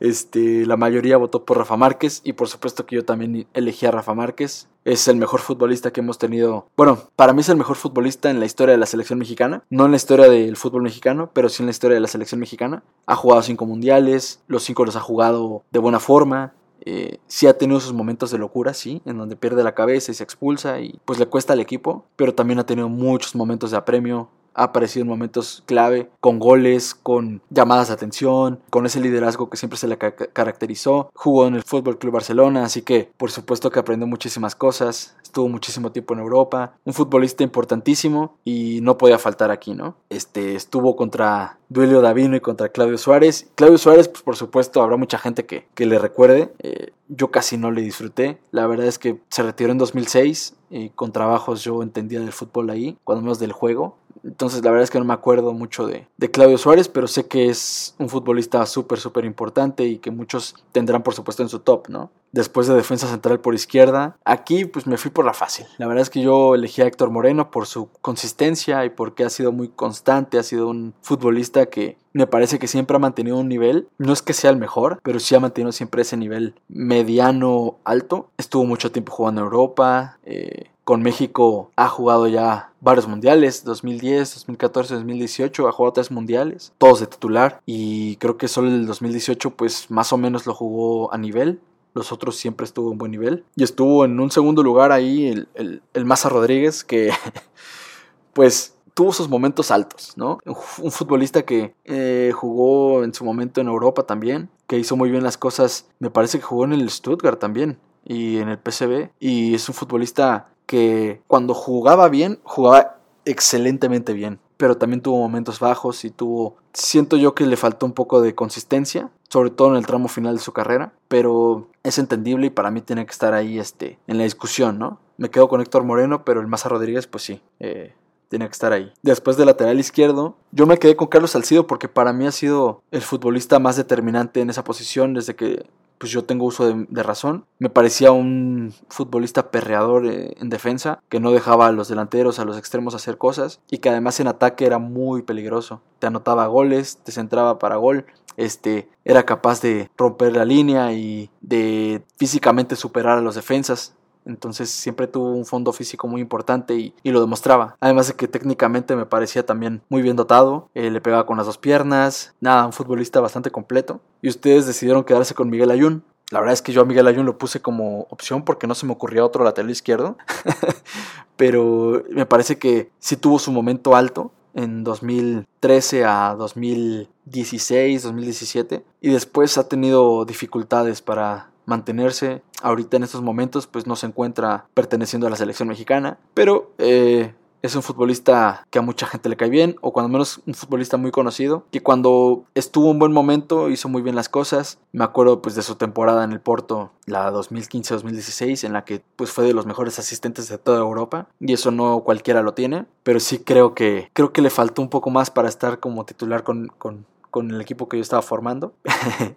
[0.00, 3.90] Este, la mayoría votó por Rafa Márquez y por supuesto que yo también elegí a
[3.90, 4.68] Rafa Márquez.
[4.88, 6.66] Es el mejor futbolista que hemos tenido.
[6.74, 9.62] Bueno, para mí es el mejor futbolista en la historia de la selección mexicana.
[9.68, 12.40] No en la historia del fútbol mexicano, pero sí en la historia de la selección
[12.40, 12.82] mexicana.
[13.04, 16.54] Ha jugado cinco mundiales, los cinco los ha jugado de buena forma.
[16.86, 20.14] Eh, sí ha tenido sus momentos de locura, sí, en donde pierde la cabeza y
[20.14, 23.76] se expulsa y pues le cuesta al equipo, pero también ha tenido muchos momentos de
[23.76, 29.48] apremio, ha aparecido en momentos clave, con goles, con llamadas de atención, con ese liderazgo
[29.48, 31.10] que siempre se le caracterizó.
[31.14, 35.16] Jugó en el Fútbol Club Barcelona, así que por supuesto que aprendió muchísimas cosas.
[35.22, 39.96] Estuvo muchísimo tiempo en Europa, un futbolista importantísimo y no podía faltar aquí, ¿no?
[40.08, 43.50] Este estuvo contra Duelio Davino y contra Claudio Suárez.
[43.54, 46.52] Claudio Suárez, pues por supuesto, habrá mucha gente que, que le recuerde.
[46.60, 48.38] Eh, yo casi no le disfruté.
[48.50, 52.70] La verdad es que se retiró en 2006 y con trabajos yo entendía del fútbol
[52.70, 53.96] ahí, cuando menos del juego.
[54.24, 57.26] Entonces la verdad es que no me acuerdo mucho de, de Claudio Suárez, pero sé
[57.26, 61.60] que es un futbolista súper, súper importante y que muchos tendrán por supuesto en su
[61.60, 62.10] top, ¿no?
[62.32, 65.66] Después de defensa central por izquierda, aquí pues me fui por la fácil.
[65.78, 69.30] La verdad es que yo elegí a Héctor Moreno por su consistencia y porque ha
[69.30, 73.48] sido muy constante, ha sido un futbolista que me parece que siempre ha mantenido un
[73.48, 77.76] nivel, no es que sea el mejor, pero sí ha mantenido siempre ese nivel mediano
[77.84, 78.28] alto.
[78.36, 84.36] Estuvo mucho tiempo jugando en Europa, eh, con México ha jugado ya varios mundiales, 2010,
[84.36, 89.50] 2014, 2018, ha jugado tres mundiales, todos de titular y creo que solo el 2018
[89.50, 91.60] pues más o menos lo jugó a nivel.
[91.94, 93.44] Los otros siempre estuvo en buen nivel.
[93.56, 97.10] Y estuvo en un segundo lugar ahí el, el, Maza Rodríguez, que
[98.32, 100.38] pues tuvo sus momentos altos, ¿no?
[100.44, 105.22] Un futbolista que eh, jugó en su momento en Europa también, que hizo muy bien
[105.22, 109.54] las cosas, me parece que jugó en el Stuttgart también y en el PSV, y
[109.54, 116.04] es un futbolista que cuando jugaba bien, jugaba excelentemente bien, pero también tuvo momentos bajos
[116.04, 119.86] y tuvo, siento yo que le faltó un poco de consistencia, sobre todo en el
[119.86, 123.58] tramo final de su carrera, pero es entendible y para mí tiene que estar ahí
[123.58, 124.98] este, en la discusión, ¿no?
[125.16, 127.94] Me quedo con Héctor Moreno, pero el Maza Rodríguez, pues sí, eh,
[128.28, 128.92] tiene que estar ahí.
[129.02, 132.82] Después de lateral izquierdo, yo me quedé con Carlos Salcido porque para mí ha sido
[132.90, 135.66] el futbolista más determinante en esa posición desde que
[135.98, 137.44] pues yo tengo uso de, razón.
[137.58, 142.44] Me parecía un futbolista perreador eh, en defensa, que no dejaba a los delanteros, a
[142.44, 145.80] los extremos hacer cosas y que además en ataque era muy peligroso.
[145.98, 148.06] Te anotaba goles, te centraba para gol,
[148.38, 153.94] este, era capaz de romper la línea y de físicamente superar a los defensas.
[154.28, 157.76] Entonces siempre tuvo un fondo físico muy importante y, lo demostraba.
[157.80, 160.68] Además de que técnicamente me parecía también muy bien dotado.
[160.74, 162.34] Eh, le pegaba con las dos piernas.
[162.40, 164.00] Nada, un futbolista bastante completo.
[164.20, 166.04] Y ustedes decidieron quedarse con Miguel Ayun.
[166.30, 168.84] La verdad es que yo a Miguel Ayun lo puse como opción porque no se
[168.84, 170.18] me ocurría otro lateral izquierdo.
[171.36, 178.84] Pero me parece que sí tuvo su momento alto en 2013 a 2016, 2017.
[179.00, 182.42] Y después ha tenido dificultades para mantenerse.
[182.62, 187.34] Ahorita en estos momentos pues no se encuentra perteneciendo a la selección mexicana, pero eh,
[187.62, 190.96] es un futbolista que a mucha gente le cae bien, o cuando menos un futbolista
[190.96, 194.78] muy conocido, que cuando estuvo un buen momento hizo muy bien las cosas.
[194.92, 199.30] Me acuerdo pues de su temporada en el Porto, la 2015-2016, en la que pues
[199.30, 203.20] fue de los mejores asistentes de toda Europa, y eso no cualquiera lo tiene, pero
[203.20, 206.68] sí creo que creo que le faltó un poco más para estar como titular con,
[206.78, 208.72] con, con el equipo que yo estaba formando.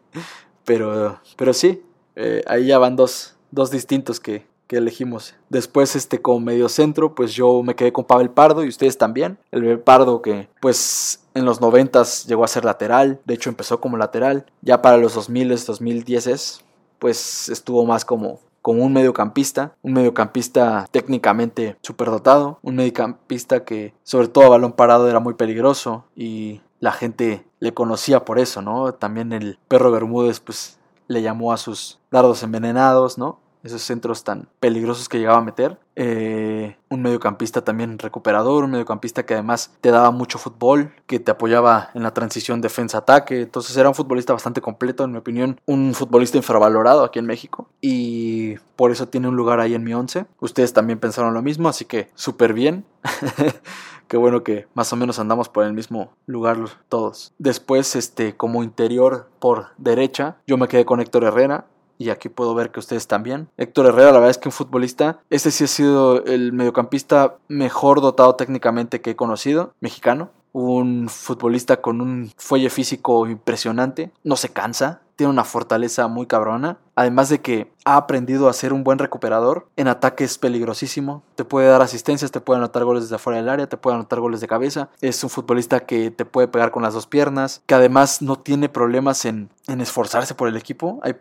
[0.66, 1.82] pero, pero sí,
[2.24, 5.34] eh, ahí ya van dos, dos distintos que, que elegimos.
[5.50, 9.40] Después, este, como medio centro, pues yo me quedé con Pavel Pardo y ustedes también.
[9.52, 13.98] El Pardo que, pues, en los 90 llegó a ser lateral, de hecho empezó como
[13.98, 14.46] lateral.
[14.62, 16.64] Ya para los 2000, 2010,
[17.00, 24.28] pues estuvo más como como un mediocampista, un mediocampista técnicamente superdotado, un mediocampista que sobre
[24.28, 28.94] todo a balón parado era muy peligroso y la gente le conocía por eso, ¿no?
[28.94, 30.78] También el perro Bermúdez pues
[31.12, 33.40] le llamó a sus dardos envenenados, ¿no?
[33.64, 35.78] esos centros tan peligrosos que llegaba a meter.
[35.96, 41.32] Eh, un mediocampista también recuperador, un mediocampista que además te daba mucho fútbol, que te
[41.32, 43.42] apoyaba en la transición defensa-ataque.
[43.42, 47.70] Entonces era un futbolista bastante completo, en mi opinión, un futbolista infravalorado aquí en México.
[47.82, 50.26] Y por eso tiene un lugar ahí en mi once.
[50.40, 52.86] Ustedes también pensaron lo mismo, así que súper bien.
[54.12, 56.58] Qué bueno que más o menos andamos por el mismo lugar
[56.90, 57.32] todos.
[57.38, 62.54] Después, este, como interior por derecha, yo me quedé con Héctor Herrera y aquí puedo
[62.54, 63.48] ver que ustedes también.
[63.56, 68.02] Héctor Herrera, la verdad es que un futbolista, este sí ha sido el mediocampista mejor
[68.02, 70.32] dotado técnicamente que he conocido, mexicano.
[70.54, 76.80] Un futbolista con un fuelle físico impresionante, no se cansa, tiene una fortaleza muy cabrona.
[76.96, 79.68] Además de que ha aprendido a ser un buen recuperador.
[79.76, 81.22] En ataque es peligrosísimo.
[81.36, 84.20] Te puede dar asistencias, te puede anotar goles desde afuera del área, te puede anotar
[84.20, 84.90] goles de cabeza.
[85.00, 87.62] Es un futbolista que te puede pegar con las dos piernas.
[87.68, 91.00] Que además no tiene problemas en, esforzarse por el equipo.
[91.04, 91.16] Hay,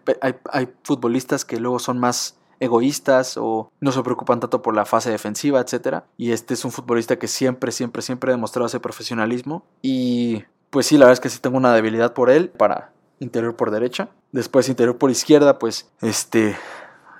[0.50, 5.10] hay futbolistas que luego son más egoístas o no se preocupan tanto por la fase
[5.10, 6.02] defensiva, etc.
[6.16, 9.64] Y este es un futbolista que siempre, siempre, siempre ha demostrado ese profesionalismo.
[9.82, 13.56] Y pues sí, la verdad es que sí tengo una debilidad por él para interior
[13.56, 14.10] por derecha.
[14.30, 16.56] Después interior por izquierda, pues este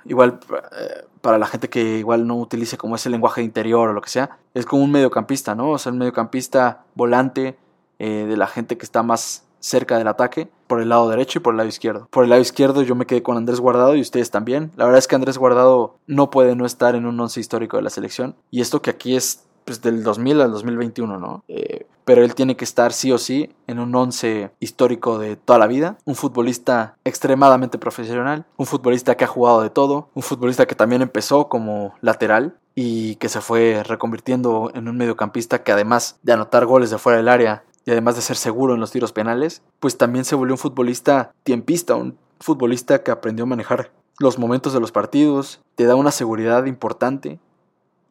[0.05, 0.39] igual
[0.77, 4.01] eh, para la gente que igual no utilice como ese lenguaje de interior o lo
[4.01, 5.71] que sea, es como un mediocampista, ¿no?
[5.71, 7.57] O sea, un mediocampista volante
[7.99, 11.41] eh, de la gente que está más cerca del ataque por el lado derecho y
[11.41, 12.07] por el lado izquierdo.
[12.11, 14.71] Por el lado izquierdo yo me quedé con Andrés Guardado y ustedes también.
[14.75, 17.83] La verdad es que Andrés Guardado no puede no estar en un once histórico de
[17.83, 21.43] la selección y esto que aquí es pues, del 2000 al 2021, ¿no?
[21.47, 25.59] Eh, pero él tiene que estar sí o sí en un once histórico de toda
[25.59, 30.65] la vida, un futbolista extremadamente profesional, un futbolista que ha jugado de todo, un futbolista
[30.65, 36.17] que también empezó como lateral y que se fue reconvirtiendo en un mediocampista que además
[36.23, 39.11] de anotar goles de fuera del área y además de ser seguro en los tiros
[39.11, 44.37] penales, pues también se volvió un futbolista tiempista, un futbolista que aprendió a manejar los
[44.37, 47.39] momentos de los partidos, te da una seguridad importante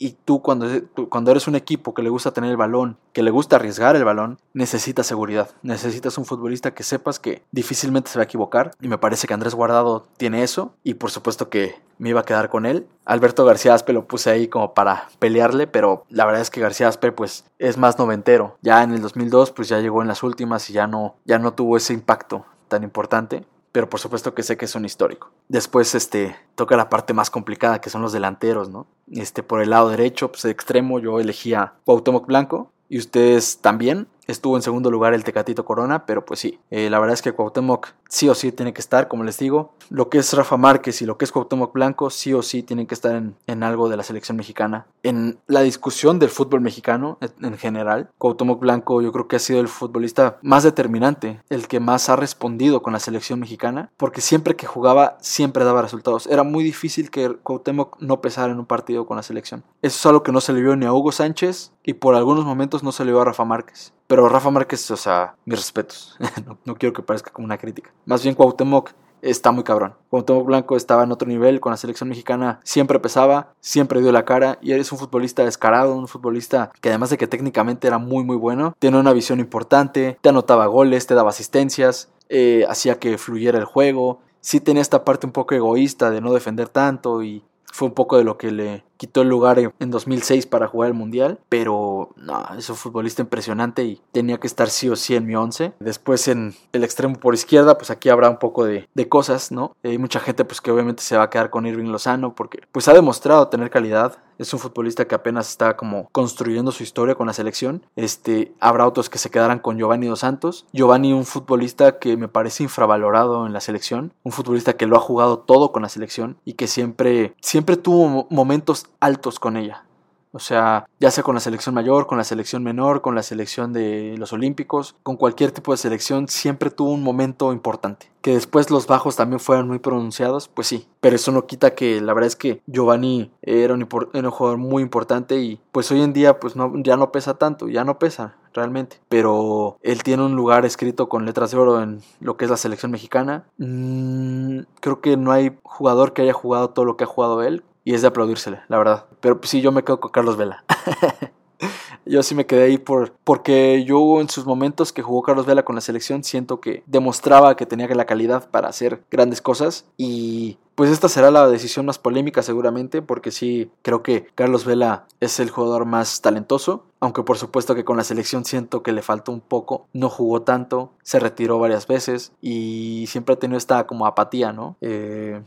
[0.02, 0.66] y tú cuando,
[1.10, 4.04] cuando eres un equipo que le gusta tener el balón, que le gusta arriesgar el
[4.04, 5.50] balón, necesitas seguridad.
[5.62, 8.70] Necesitas un futbolista que sepas que difícilmente se va a equivocar.
[8.80, 10.72] Y me parece que Andrés Guardado tiene eso.
[10.82, 12.86] Y por supuesto que me iba a quedar con él.
[13.04, 16.88] Alberto García Aspe lo puse ahí como para pelearle, pero la verdad es que García
[16.88, 18.56] Aspe pues es más noventero.
[18.62, 21.52] Ya en el 2002 pues ya llegó en las últimas y ya no, ya no
[21.52, 25.30] tuvo ese impacto tan importante pero por supuesto que sé que es un histórico.
[25.48, 28.86] Después este toca la parte más complicada que son los delanteros, ¿no?
[29.12, 34.08] Este por el lado derecho, pues extremo yo elegía Cuauhtémoc Blanco y ustedes también.
[34.30, 37.32] Estuvo en segundo lugar el Tecatito Corona, pero pues sí, eh, la verdad es que
[37.32, 39.72] Cuauhtémoc sí o sí tiene que estar, como les digo.
[39.88, 42.86] Lo que es Rafa Márquez y lo que es Cuauhtémoc Blanco sí o sí tienen
[42.86, 44.86] que estar en, algo de la selección mexicana.
[45.02, 49.58] En la discusión del fútbol mexicano en general, Cuauhtémoc Blanco yo creo que ha sido
[49.58, 54.54] el futbolista más determinante, el que más ha respondido con la selección mexicana, porque siempre
[54.54, 56.28] que jugaba siempre daba resultados.
[56.28, 59.64] Era muy difícil que Cuauhtémoc no pesara en un partido con la selección.
[59.82, 62.44] Eso es algo que no se le vio ni a Hugo Sánchez y por algunos
[62.44, 63.92] momentos no se le vio a Rafa Márquez.
[64.10, 66.18] Pero Rafa Márquez, o sea, mis respetos.
[66.64, 67.92] no, quiero que parezca como una crítica.
[68.06, 68.90] Más bien Cuauhtémoc
[69.22, 69.94] está muy cabrón.
[70.08, 74.24] Cuauhtémoc Blanco estaba en otro nivel, con la selección mexicana siempre pesaba, siempre dio la
[74.24, 78.24] cara y eres un futbolista descarado, un futbolista que además de que técnicamente era muy
[78.24, 83.16] muy bueno, tiene una visión importante, te anotaba goles, te daba asistencias, eh, hacía que
[83.16, 84.22] fluyera el juego.
[84.40, 88.16] Sí tenía esta parte un poco egoísta de no defender tanto y fue un poco
[88.16, 92.46] de lo que le quitó el lugar en 2006 para jugar el Mundial, pero no,
[92.58, 95.72] es un futbolista impresionante y tenía que estar sí o sí en mi 11.
[95.80, 99.74] Después en el extremo por izquierda, pues aquí habrá un poco de, cosas, ¿no?
[99.82, 102.86] Hay mucha gente pues que obviamente se va a quedar con Irving Lozano porque pues
[102.88, 107.26] ha demostrado tener calidad, es un futbolista que apenas está como construyendo su historia con
[107.26, 107.84] la selección.
[107.94, 110.64] Este, habrá otros que se quedarán con Giovanni Dos Santos.
[110.72, 115.00] Giovanni, un futbolista que me parece infravalorado en la selección, un futbolista que lo ha
[115.00, 119.84] jugado todo con la selección y que siempre, siempre tuvo momentos altos con ella.
[120.32, 123.72] O sea, ya sea con la selección mayor, con la selección menor, con la selección
[123.72, 128.10] de los Olímpicos, con cualquier tipo de selección, siempre tuvo un momento importante.
[128.20, 130.86] Que después los bajos también fueran muy pronunciados, pues sí.
[131.00, 133.88] Pero eso no quita que la verdad es que Giovanni era un,
[134.30, 137.82] jugador muy importante y pues hoy en día pues no, ya no pesa tanto, ya
[137.84, 139.00] no pesa realmente.
[139.08, 142.56] Pero él tiene un lugar escrito con letras de oro en lo que es la
[142.56, 143.46] selección mexicana.
[143.58, 147.64] Mm, creo que no hay jugador que haya jugado todo lo que ha jugado él
[147.90, 149.06] y es de aplaudírsele, la verdad.
[149.18, 150.62] Pero pues sí, yo me quedo con Carlos Vela.
[152.06, 155.64] yo sí me quedé ahí por, porque yo en sus momentos que jugó Carlos Vela
[155.64, 160.58] con la selección siento que demostraba que tenía la calidad para hacer grandes cosas y
[160.76, 165.40] pues esta será la decisión más polémica seguramente porque sí creo que Carlos Vela es
[165.40, 169.32] el jugador más talentoso aunque por supuesto que con la selección siento que le faltó
[169.32, 174.06] un poco, no jugó tanto, se retiró varias veces y siempre ha tenido esta como
[174.06, 174.76] apatía, ¿no?
[174.80, 175.42] Eh,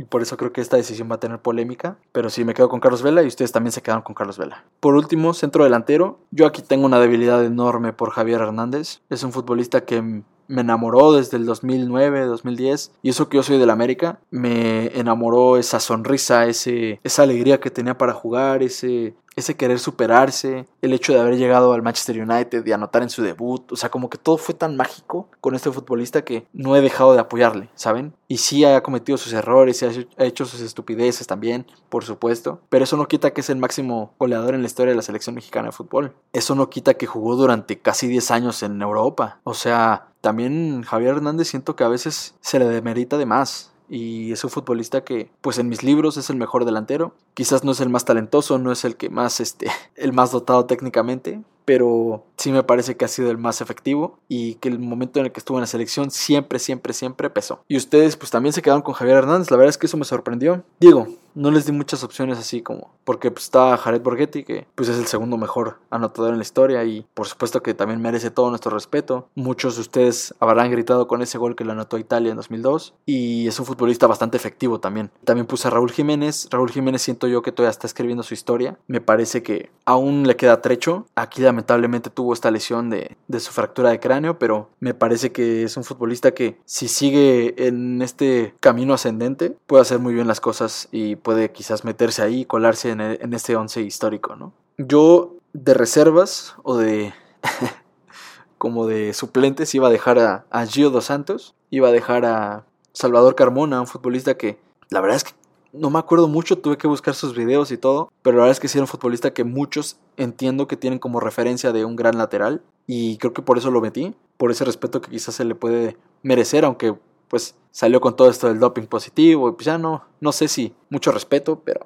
[0.00, 1.98] y por eso creo que esta decisión va a tener polémica.
[2.12, 4.64] Pero sí, me quedo con Carlos Vela y ustedes también se quedaron con Carlos Vela.
[4.80, 6.20] Por último, centro delantero.
[6.30, 9.02] Yo aquí tengo una debilidad enorme por Javier Hernández.
[9.10, 12.92] Es un futbolista que me enamoró desde el 2009, 2010.
[13.02, 17.70] Y eso que yo soy del América, me enamoró esa sonrisa, ese, esa alegría que
[17.70, 22.66] tenía para jugar, ese, ese querer superarse, el hecho de haber llegado al Manchester United
[22.66, 25.70] y anotar en su debut, o sea, como que todo fue tan mágico con este
[25.70, 28.14] futbolista que no he dejado de apoyarle, ¿saben?
[28.28, 32.84] Y sí ha cometido sus errores y ha hecho sus estupideces también, por supuesto, pero
[32.84, 35.68] eso no quita que es el máximo goleador en la historia de la selección mexicana
[35.68, 36.14] de fútbol.
[36.32, 39.40] Eso no quita que jugó durante casi 10 años en Europa.
[39.44, 44.30] O sea, también Javier Hernández siento que a veces se le demerita de más y
[44.30, 47.12] es un futbolista que pues en mis libros es el mejor delantero.
[47.34, 49.66] Quizás no es el más talentoso, no es el que más este
[49.96, 54.54] el más dotado técnicamente, pero sí me parece que ha sido el más efectivo y
[54.54, 57.62] que el momento en el que estuvo en la selección siempre, siempre, siempre pesó.
[57.68, 60.04] Y ustedes pues también se quedaron con Javier Hernández, la verdad es que eso me
[60.04, 60.64] sorprendió.
[60.80, 64.88] Digo, no les di muchas opciones así como porque pues, está Jared Borghetti que pues
[64.88, 68.50] es el segundo mejor anotador en la historia y por supuesto que también merece todo
[68.50, 69.28] nuestro respeto.
[69.34, 73.46] Muchos de ustedes habrán gritado con ese gol que le anotó Italia en 2002 y
[73.46, 75.10] es un futbolista bastante efectivo también.
[75.24, 76.48] También puse a Raúl Jiménez.
[76.50, 78.78] Raúl Jiménez siento yo que todavía está escribiendo su historia.
[78.86, 81.06] Me parece que aún le queda trecho.
[81.14, 85.62] Aquí lamentablemente tuvo esta lesión de, de su fractura de cráneo, pero me parece que
[85.62, 90.40] es un futbolista que si sigue en este camino ascendente puede hacer muy bien las
[90.40, 94.54] cosas y puede quizás meterse ahí y colarse en, en este once histórico, ¿no?
[94.78, 97.12] Yo de reservas o de
[98.58, 102.64] como de suplentes iba a dejar a, a Gio dos Santos, iba a dejar a
[102.94, 104.58] Salvador Carmona, un futbolista que
[104.88, 105.32] la verdad es que
[105.72, 108.60] no me acuerdo mucho, tuve que buscar sus videos y todo, pero la verdad es
[108.60, 112.18] que sí era un futbolista que muchos entiendo que tienen como referencia de un gran
[112.18, 115.54] lateral y creo que por eso lo metí, por ese respeto que quizás se le
[115.54, 116.94] puede merecer, aunque
[117.28, 120.74] pues salió con todo esto del doping positivo y pues ya no, no sé si
[120.88, 121.80] mucho respeto, pero,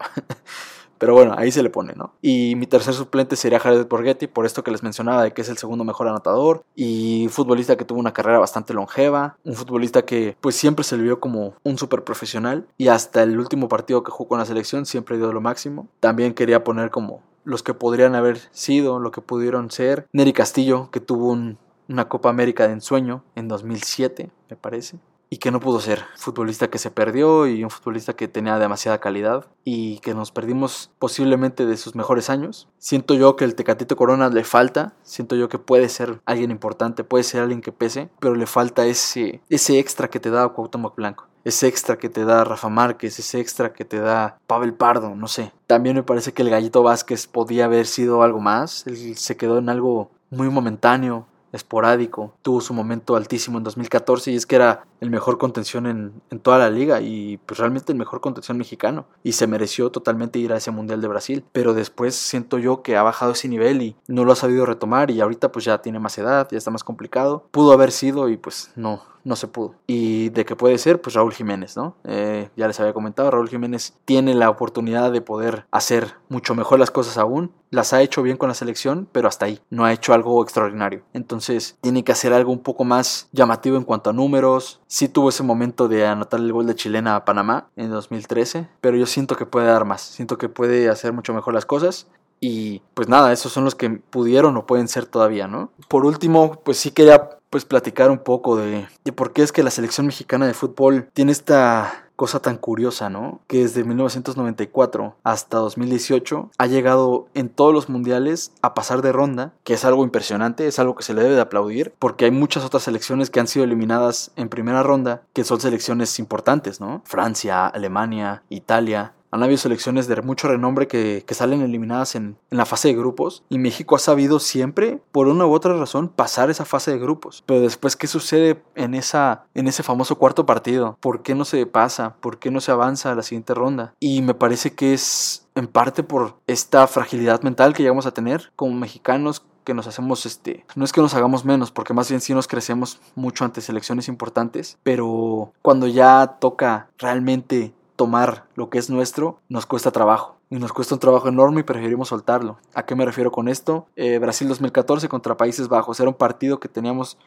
[1.04, 2.14] pero bueno, ahí se le pone, ¿no?
[2.22, 5.50] Y mi tercer suplente sería Jared Borghetti, por esto que les mencionaba de que es
[5.50, 10.34] el segundo mejor anotador y futbolista que tuvo una carrera bastante longeva, un futbolista que
[10.40, 14.10] pues siempre se le vio como un súper profesional y hasta el último partido que
[14.10, 15.88] jugó con la selección siempre dio lo máximo.
[16.00, 20.06] También quería poner como los que podrían haber sido, lo que pudieron ser.
[20.14, 24.96] Neri Castillo, que tuvo un, una Copa América de ensueño en 2007, me parece
[25.30, 26.04] y que no pudo ser.
[26.16, 30.90] Futbolista que se perdió y un futbolista que tenía demasiada calidad y que nos perdimos
[30.98, 32.68] posiblemente de sus mejores años.
[32.78, 37.04] Siento yo que el Tecatito Corona le falta, siento yo que puede ser alguien importante,
[37.04, 40.96] puede ser alguien que pese, pero le falta ese, ese extra que te da Cuauhtémoc
[40.96, 45.14] Blanco ese extra que te da Rafa Márquez, ese extra que te da Pavel Pardo,
[45.14, 45.52] no sé.
[45.66, 49.58] También me parece que el Gallito Vázquez podía haber sido algo más, él se quedó
[49.58, 52.34] en algo muy momentáneo, esporádico.
[52.42, 56.40] Tuvo su momento altísimo en 2014 y es que era el mejor contención en, en,
[56.40, 60.52] toda la liga y pues realmente el mejor contención mexicano y se mereció totalmente ir
[60.52, 61.44] a ese Mundial de Brasil.
[61.52, 65.10] Pero después siento yo que ha bajado ese nivel y no lo ha sabido retomar
[65.10, 67.46] y ahorita pues ya tiene más edad, ya está más complicado.
[67.50, 69.74] Pudo haber sido y pues no, no se pudo.
[69.86, 71.96] Y de qué puede ser, pues Raúl Jiménez, ¿no?
[72.04, 76.78] Eh, ya les había comentado, Raúl Jiménez tiene la oportunidad de poder hacer mucho mejor
[76.78, 77.52] las cosas aún.
[77.70, 79.60] Las ha hecho bien con la selección, pero hasta ahí.
[79.70, 81.02] No ha hecho algo extraordinario.
[81.12, 84.80] Entonces tiene que hacer algo un poco más llamativo en cuanto a números.
[84.86, 88.96] Sí tuvo ese momento de anotar el gol de chilena a Panamá en 2013, pero
[88.96, 90.02] yo siento que puede dar más.
[90.02, 92.06] Siento que puede hacer mucho mejor las cosas.
[92.40, 95.70] Y pues nada, esos son los que pudieron o pueden ser todavía, ¿no?
[95.88, 99.62] Por último, pues sí quería pues platicar un poco de, de por qué es que
[99.62, 103.42] la selección mexicana de fútbol tiene esta cosa tan curiosa, ¿no?
[103.46, 109.52] Que desde 1994 hasta 2018 ha llegado en todos los mundiales a pasar de ronda,
[109.62, 112.64] que es algo impresionante, es algo que se le debe de aplaudir, porque hay muchas
[112.64, 117.02] otras selecciones que han sido eliminadas en primera ronda, que son selecciones importantes, ¿no?
[117.04, 122.66] Francia, Alemania, Italia, Han habido selecciones de mucho renombre que, salen eliminadas en, en, la
[122.66, 126.64] fase de grupos y México ha sabido siempre, por una u otra razón, pasar esa
[126.64, 127.42] fase de grupos.
[127.44, 130.96] Pero después, ¿qué sucede en, esa, en ese famoso cuarto partido?
[131.00, 132.14] ¿Por qué no se pasa?
[132.20, 133.92] ¿Por qué no se avanza a la siguiente ronda?
[133.98, 138.52] Y me parece que es en parte por esta fragilidad mental que llegamos a tener
[138.54, 142.20] como mexicanos que nos hacemos este no es que nos hagamos menos porque más bien
[142.20, 148.78] sí nos crecemos mucho ante selecciones importantes pero cuando ya toca realmente tomar lo que
[148.78, 152.58] es nuestro nos cuesta trabajo y nos cuesta un trabajo enorme y preferimos soltarlo.
[152.74, 153.86] ¿A qué me refiero con esto?
[153.96, 157.18] Eh, Brasil 2014 contra Países Bajos era un partido que teníamos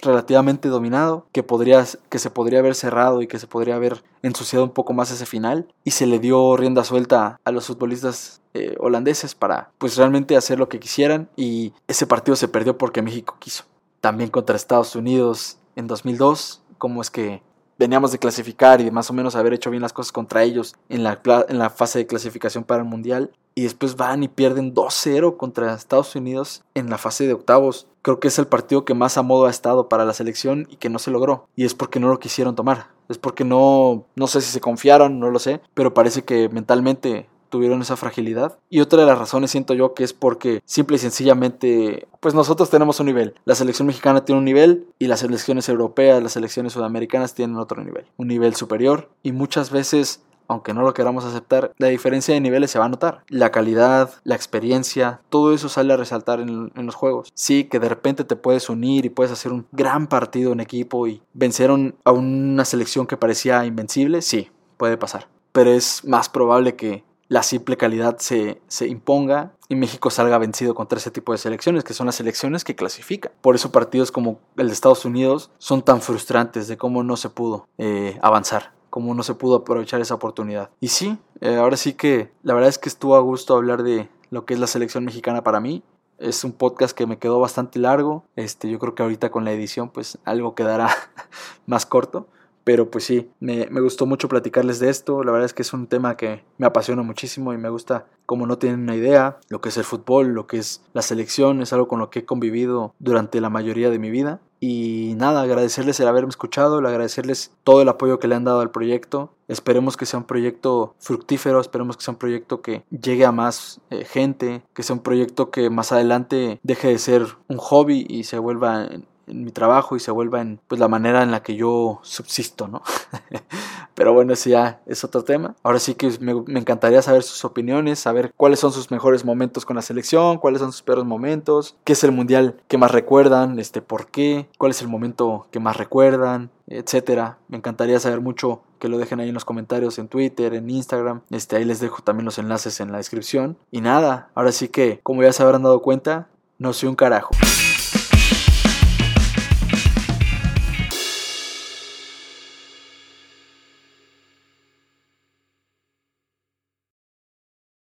[0.00, 4.64] relativamente dominado, que, podría, que se podría haber cerrado y que se podría haber ensuciado
[4.64, 8.76] un poco más ese final y se le dio rienda suelta a los futbolistas eh,
[8.80, 13.36] holandeses para pues realmente hacer lo que quisieran y ese partido se perdió porque México
[13.38, 13.64] quiso.
[14.00, 17.42] También contra Estados Unidos en 2002, como es que
[17.82, 20.74] veníamos de clasificar y de más o menos haber hecho bien las cosas contra ellos
[20.88, 23.32] en la, en la fase de clasificación para el Mundial.
[23.54, 27.86] Y después van y pierden 2-0 contra Estados Unidos en la fase de octavos.
[28.00, 30.76] Creo que es el partido que más a modo ha estado para la selección y
[30.76, 31.48] que no se logró.
[31.54, 32.86] Y es porque no lo quisieron tomar.
[33.08, 35.60] Es porque no, no sé si se confiaron, no lo sé.
[35.74, 38.58] Pero parece que mentalmente tuvieron esa fragilidad.
[38.70, 42.70] Y otra de las razones siento yo que es porque simple y sencillamente, pues nosotros
[42.70, 43.34] tenemos un nivel.
[43.44, 47.84] La selección mexicana tiene un nivel y las selecciones europeas, las selecciones sudamericanas tienen otro
[47.84, 48.06] nivel.
[48.16, 49.10] Un nivel superior.
[49.22, 52.90] Y muchas veces aunque no lo queramos aceptar, la diferencia de niveles se va a
[52.90, 53.22] notar.
[53.28, 57.30] La calidad, la experiencia, todo eso sale a resaltar en, los juegos.
[57.34, 61.06] Sí, que de repente te puedes unir y puedes hacer un gran partido en equipo
[61.06, 65.28] y vencer a una selección que parecía invencible, sí, puede pasar.
[65.52, 70.74] Pero es más probable que la simple calidad se, se, imponga y México salga vencido
[70.74, 73.32] contra ese tipo de selecciones, que son las selecciones que clasifican.
[73.40, 77.30] Por eso partidos como el de Estados Unidos son tan frustrantes de cómo no se
[77.30, 80.68] pudo eh, avanzar, cómo no se pudo aprovechar esa oportunidad.
[80.78, 84.10] Y sí, eh, ahora sí que la verdad es que estuvo a gusto hablar de
[84.28, 85.82] lo que es la selección mexicana para mí.
[86.18, 88.24] Es un podcast que me quedó bastante largo.
[88.36, 90.94] Este, yo creo que ahorita con la edición pues algo quedará
[91.64, 92.26] más corto.
[92.64, 95.24] Pero pues sí, me, me, gustó mucho platicarles de esto.
[95.24, 98.46] La verdad es que es un tema que me apasiona muchísimo y me gusta como
[98.46, 101.60] no tienen una idea lo que es el fútbol, lo que es la selección.
[101.60, 104.40] Es algo con lo que he convivido durante la mayoría de mi vida.
[104.64, 108.70] Y nada, agradecerles el haberme escuchado, agradecerles todo el apoyo que le han dado al
[108.70, 109.34] proyecto.
[109.48, 113.80] Esperemos que sea un proyecto fructífero, esperemos que sea un proyecto que llegue a más
[113.90, 118.22] eh, gente, que sea un proyecto que más adelante deje de ser un hobby y
[118.22, 118.88] se vuelva
[119.26, 122.68] en mi trabajo y se vuelva en pues la manera en la que yo subsisto,
[122.68, 122.82] ¿no?
[123.94, 125.54] Pero bueno, ese ya es otro tema.
[125.62, 129.64] Ahora sí que me, me, encantaría saber sus opiniones, saber cuáles son sus mejores momentos
[129.66, 133.58] con la selección, cuáles son sus peores momentos, qué es el mundial que más recuerdan,
[133.58, 137.38] este, por qué, cuál es el momento que más recuerdan, etcétera.
[137.48, 141.20] Me encantaría saber mucho que lo dejen ahí en los comentarios en Twitter, en Instagram.
[141.30, 143.56] Este, ahí les dejo también los enlaces en la descripción.
[143.70, 147.30] Y nada, ahora sí que, como ya se habrán dado cuenta, no soy un carajo.